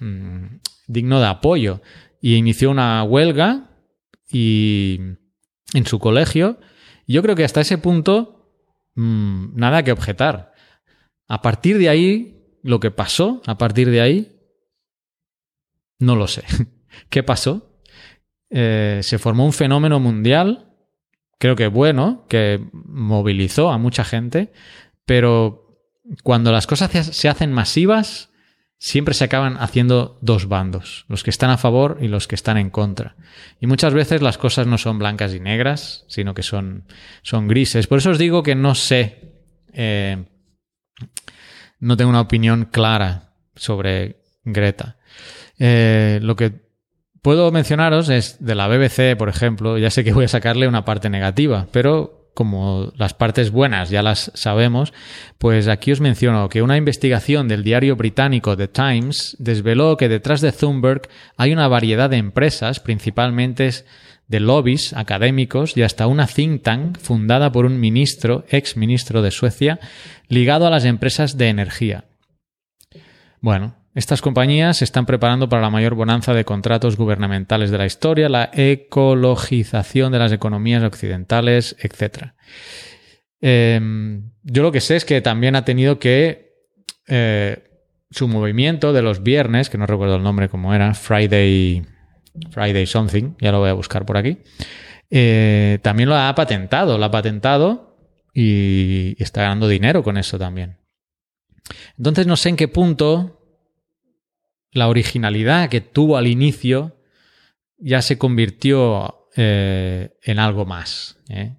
mm, 0.00 0.56
digno 0.88 1.20
de 1.20 1.26
apoyo. 1.26 1.82
Y 2.20 2.34
inició 2.34 2.72
una 2.72 3.04
huelga 3.04 3.70
y 4.28 4.98
en 5.74 5.86
su 5.86 5.98
colegio. 5.98 6.58
Yo 7.06 7.22
creo 7.22 7.36
que 7.36 7.44
hasta 7.44 7.60
ese 7.60 7.76
punto 7.76 8.50
mm, 8.94 9.56
nada 9.56 9.82
que 9.82 9.92
objetar. 9.92 10.54
A 11.28 11.42
partir 11.42 11.76
de 11.76 11.90
ahí 11.90 12.34
lo 12.62 12.80
que 12.80 12.90
pasó 12.90 13.42
a 13.46 13.58
partir 13.58 13.90
de 13.90 14.00
ahí, 14.00 14.40
no 15.98 16.16
lo 16.16 16.26
sé. 16.26 16.44
¿Qué 17.10 17.22
pasó? 17.22 17.78
Eh, 18.50 19.00
se 19.02 19.18
formó 19.18 19.44
un 19.44 19.52
fenómeno 19.52 20.00
mundial, 20.00 20.72
creo 21.38 21.56
que 21.56 21.66
bueno, 21.66 22.24
que 22.28 22.64
movilizó 22.72 23.70
a 23.70 23.78
mucha 23.78 24.04
gente, 24.04 24.52
pero 25.04 25.78
cuando 26.22 26.52
las 26.52 26.66
cosas 26.66 26.90
se 27.06 27.28
hacen 27.28 27.52
masivas, 27.52 28.32
siempre 28.78 29.14
se 29.14 29.24
acaban 29.24 29.56
haciendo 29.58 30.18
dos 30.20 30.48
bandos, 30.48 31.06
los 31.08 31.22
que 31.22 31.30
están 31.30 31.50
a 31.50 31.58
favor 31.58 31.98
y 32.00 32.08
los 32.08 32.28
que 32.28 32.34
están 32.34 32.56
en 32.56 32.70
contra. 32.70 33.16
Y 33.60 33.66
muchas 33.66 33.94
veces 33.94 34.22
las 34.22 34.38
cosas 34.38 34.66
no 34.66 34.78
son 34.78 34.98
blancas 34.98 35.34
y 35.34 35.40
negras, 35.40 36.04
sino 36.08 36.34
que 36.34 36.42
son, 36.42 36.84
son 37.22 37.48
grises. 37.48 37.86
Por 37.86 37.98
eso 37.98 38.10
os 38.10 38.18
digo 38.18 38.42
que 38.42 38.54
no 38.54 38.74
sé 38.74 39.32
eh, 39.72 40.24
no 41.80 41.96
tengo 41.96 42.10
una 42.10 42.20
opinión 42.20 42.66
clara 42.70 43.34
sobre 43.54 44.16
Greta. 44.44 44.96
Eh, 45.58 46.18
lo 46.22 46.36
que 46.36 46.52
puedo 47.20 47.50
mencionaros 47.52 48.08
es 48.08 48.44
de 48.44 48.54
la 48.54 48.68
BBC, 48.68 49.16
por 49.16 49.28
ejemplo, 49.28 49.78
ya 49.78 49.90
sé 49.90 50.04
que 50.04 50.12
voy 50.12 50.24
a 50.24 50.28
sacarle 50.28 50.68
una 50.68 50.84
parte 50.84 51.10
negativa, 51.10 51.66
pero 51.72 52.23
como 52.34 52.92
las 52.96 53.14
partes 53.14 53.50
buenas 53.50 53.90
ya 53.90 54.02
las 54.02 54.30
sabemos, 54.34 54.92
pues 55.38 55.68
aquí 55.68 55.92
os 55.92 56.00
menciono 56.00 56.48
que 56.48 56.62
una 56.62 56.76
investigación 56.76 57.48
del 57.48 57.62
diario 57.62 57.96
británico 57.96 58.56
The 58.56 58.68
Times 58.68 59.36
desveló 59.38 59.96
que 59.96 60.08
detrás 60.08 60.40
de 60.40 60.52
Thunberg 60.52 61.02
hay 61.36 61.52
una 61.52 61.68
variedad 61.68 62.10
de 62.10 62.16
empresas, 62.16 62.80
principalmente 62.80 63.70
de 64.26 64.40
lobbies 64.40 64.92
académicos 64.94 65.76
y 65.76 65.82
hasta 65.82 66.06
una 66.06 66.26
think 66.26 66.62
tank 66.62 66.98
fundada 66.98 67.52
por 67.52 67.66
un 67.66 67.78
ministro, 67.78 68.44
ex 68.48 68.76
ministro 68.76 69.22
de 69.22 69.30
Suecia, 69.30 69.78
ligado 70.28 70.66
a 70.66 70.70
las 70.70 70.84
empresas 70.84 71.36
de 71.36 71.48
energía. 71.48 72.04
Bueno, 73.40 73.76
estas 73.94 74.20
compañías 74.20 74.78
se 74.78 74.84
están 74.84 75.06
preparando 75.06 75.48
para 75.48 75.62
la 75.62 75.70
mayor 75.70 75.94
bonanza 75.94 76.34
de 76.34 76.44
contratos 76.44 76.96
gubernamentales 76.96 77.70
de 77.70 77.78
la 77.78 77.86
historia, 77.86 78.28
la 78.28 78.50
ecologización 78.52 80.10
de 80.12 80.18
las 80.18 80.32
economías 80.32 80.82
occidentales, 80.82 81.76
etc. 81.78 82.32
Em, 83.40 84.32
yo 84.42 84.62
lo 84.62 84.72
que 84.72 84.80
sé 84.80 84.96
es 84.96 85.04
que 85.04 85.20
también 85.20 85.54
ha 85.54 85.64
tenido 85.64 86.00
que 86.00 86.54
eh, 87.06 87.62
su 88.10 88.26
movimiento 88.26 88.92
de 88.92 89.02
los 89.02 89.22
viernes, 89.22 89.70
que 89.70 89.78
no 89.78 89.86
recuerdo 89.86 90.16
el 90.16 90.22
nombre 90.22 90.48
como 90.48 90.74
era, 90.74 90.94
Friday 90.94 91.84
Friday 92.50 92.86
Something, 92.86 93.34
ya 93.40 93.52
lo 93.52 93.60
voy 93.60 93.70
a 93.70 93.74
buscar 93.74 94.04
por 94.04 94.16
aquí, 94.16 94.38
eh, 95.08 95.78
también 95.82 96.08
lo 96.08 96.16
ha 96.16 96.34
patentado, 96.34 96.98
lo 96.98 97.04
ha 97.04 97.10
patentado 97.10 97.96
y 98.32 99.14
está 99.22 99.42
ganando 99.42 99.68
dinero 99.68 100.02
con 100.02 100.16
eso 100.16 100.36
también. 100.36 100.78
Entonces 101.96 102.26
no 102.26 102.36
sé 102.36 102.48
en 102.48 102.56
qué 102.56 102.66
punto 102.66 103.43
la 104.74 104.88
originalidad 104.88 105.70
que 105.70 105.80
tuvo 105.80 106.18
al 106.18 106.26
inicio 106.26 106.98
ya 107.78 108.02
se 108.02 108.18
convirtió 108.18 109.28
eh, 109.36 110.16
en 110.22 110.38
algo 110.38 110.66
más. 110.66 111.18
¿eh? 111.28 111.54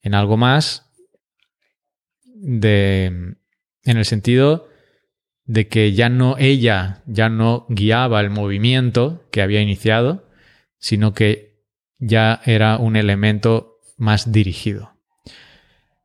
En 0.00 0.14
algo 0.14 0.36
más 0.36 0.90
de, 2.24 3.06
en 3.06 3.96
el 3.96 4.04
sentido 4.04 4.68
de 5.44 5.68
que 5.68 5.92
ya 5.92 6.08
no 6.08 6.36
ella 6.38 7.02
ya 7.06 7.28
no 7.28 7.66
guiaba 7.68 8.20
el 8.20 8.30
movimiento 8.30 9.28
que 9.30 9.42
había 9.42 9.60
iniciado, 9.60 10.30
sino 10.78 11.14
que 11.14 11.64
ya 11.98 12.40
era 12.44 12.78
un 12.78 12.96
elemento 12.96 13.80
más 13.96 14.32
dirigido. 14.32 14.92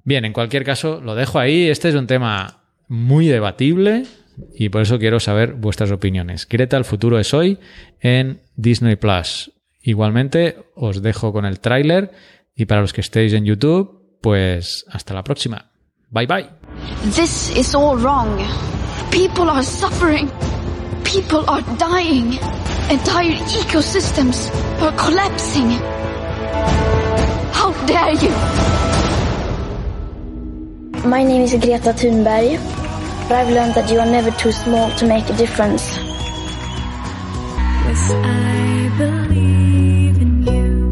Bien, 0.04 0.26
en 0.26 0.34
cualquier 0.34 0.64
caso, 0.64 1.02
lo 1.02 1.14
dejo 1.14 1.40
ahí. 1.40 1.70
Este 1.70 1.90
es 1.90 1.96
un 1.96 2.08
tema 2.08 2.64
muy 2.88 3.28
debatible 3.28 4.06
y 4.54 4.70
por 4.70 4.82
eso 4.82 5.00
quiero 5.00 5.20
saber 5.20 5.54
vuestras 5.54 5.92
opiniones. 5.92 6.48
Greta, 6.48 6.78
el 6.78 6.86
futuro 6.86 7.20
es 7.20 7.34
hoy 7.34 7.60
en 8.00 8.42
Disney 8.56 8.96
Plus. 8.96 9.52
Igualmente, 9.82 10.58
os 10.76 11.02
dejo 11.02 11.32
con 11.32 11.46
el 11.46 11.60
tráiler 11.60 12.12
y 12.56 12.66
para 12.66 12.82
los 12.82 12.94
que 12.94 13.02
estéis 13.02 13.34
en 13.34 13.46
YouTube, 13.46 14.18
pues 14.22 14.86
hasta 14.90 15.14
la 15.14 15.24
próxima. 15.24 15.72
Bye 16.12 16.28
bye. 16.28 16.50
This 17.16 17.56
is 17.56 17.74
all 17.76 17.98
wrong. 17.98 18.40
People 19.12 19.50
are 19.50 19.64
suffering. 19.64 20.30
People 21.04 21.44
are 21.48 21.64
dying. 21.78 22.38
Entire 22.90 23.36
ecosystems 23.64 24.50
are 24.82 24.96
collapsing. 24.98 25.70
How 27.54 27.72
dare 27.86 28.16
you? 28.16 28.32
My 31.08 31.24
name 31.24 31.44
is 31.44 31.54
Greta 31.54 31.94
Thunberg. 31.94 32.79
But 33.30 33.38
I've 33.38 33.52
learned 33.52 33.76
that 33.76 33.92
you 33.92 34.00
are 34.00 34.10
never 34.10 34.32
too 34.32 34.52
small 34.52 34.90
to 34.98 35.06
make 35.06 35.30
a 35.30 35.34
difference. 35.34 35.98
Yes, 37.86 38.10
I 38.10 38.90
believe 38.98 40.20
in 40.20 40.44
you. 40.44 40.90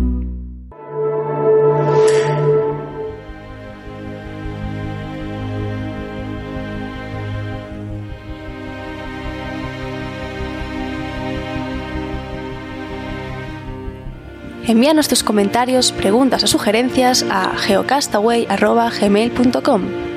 Envíanos 14.68 15.08
tus 15.08 15.24
comentarios, 15.24 15.92
preguntas 15.92 16.44
o 16.44 16.48
sugerencias 16.48 17.26
a 17.32 17.56
geocastaway.gmail.com. 17.68 20.17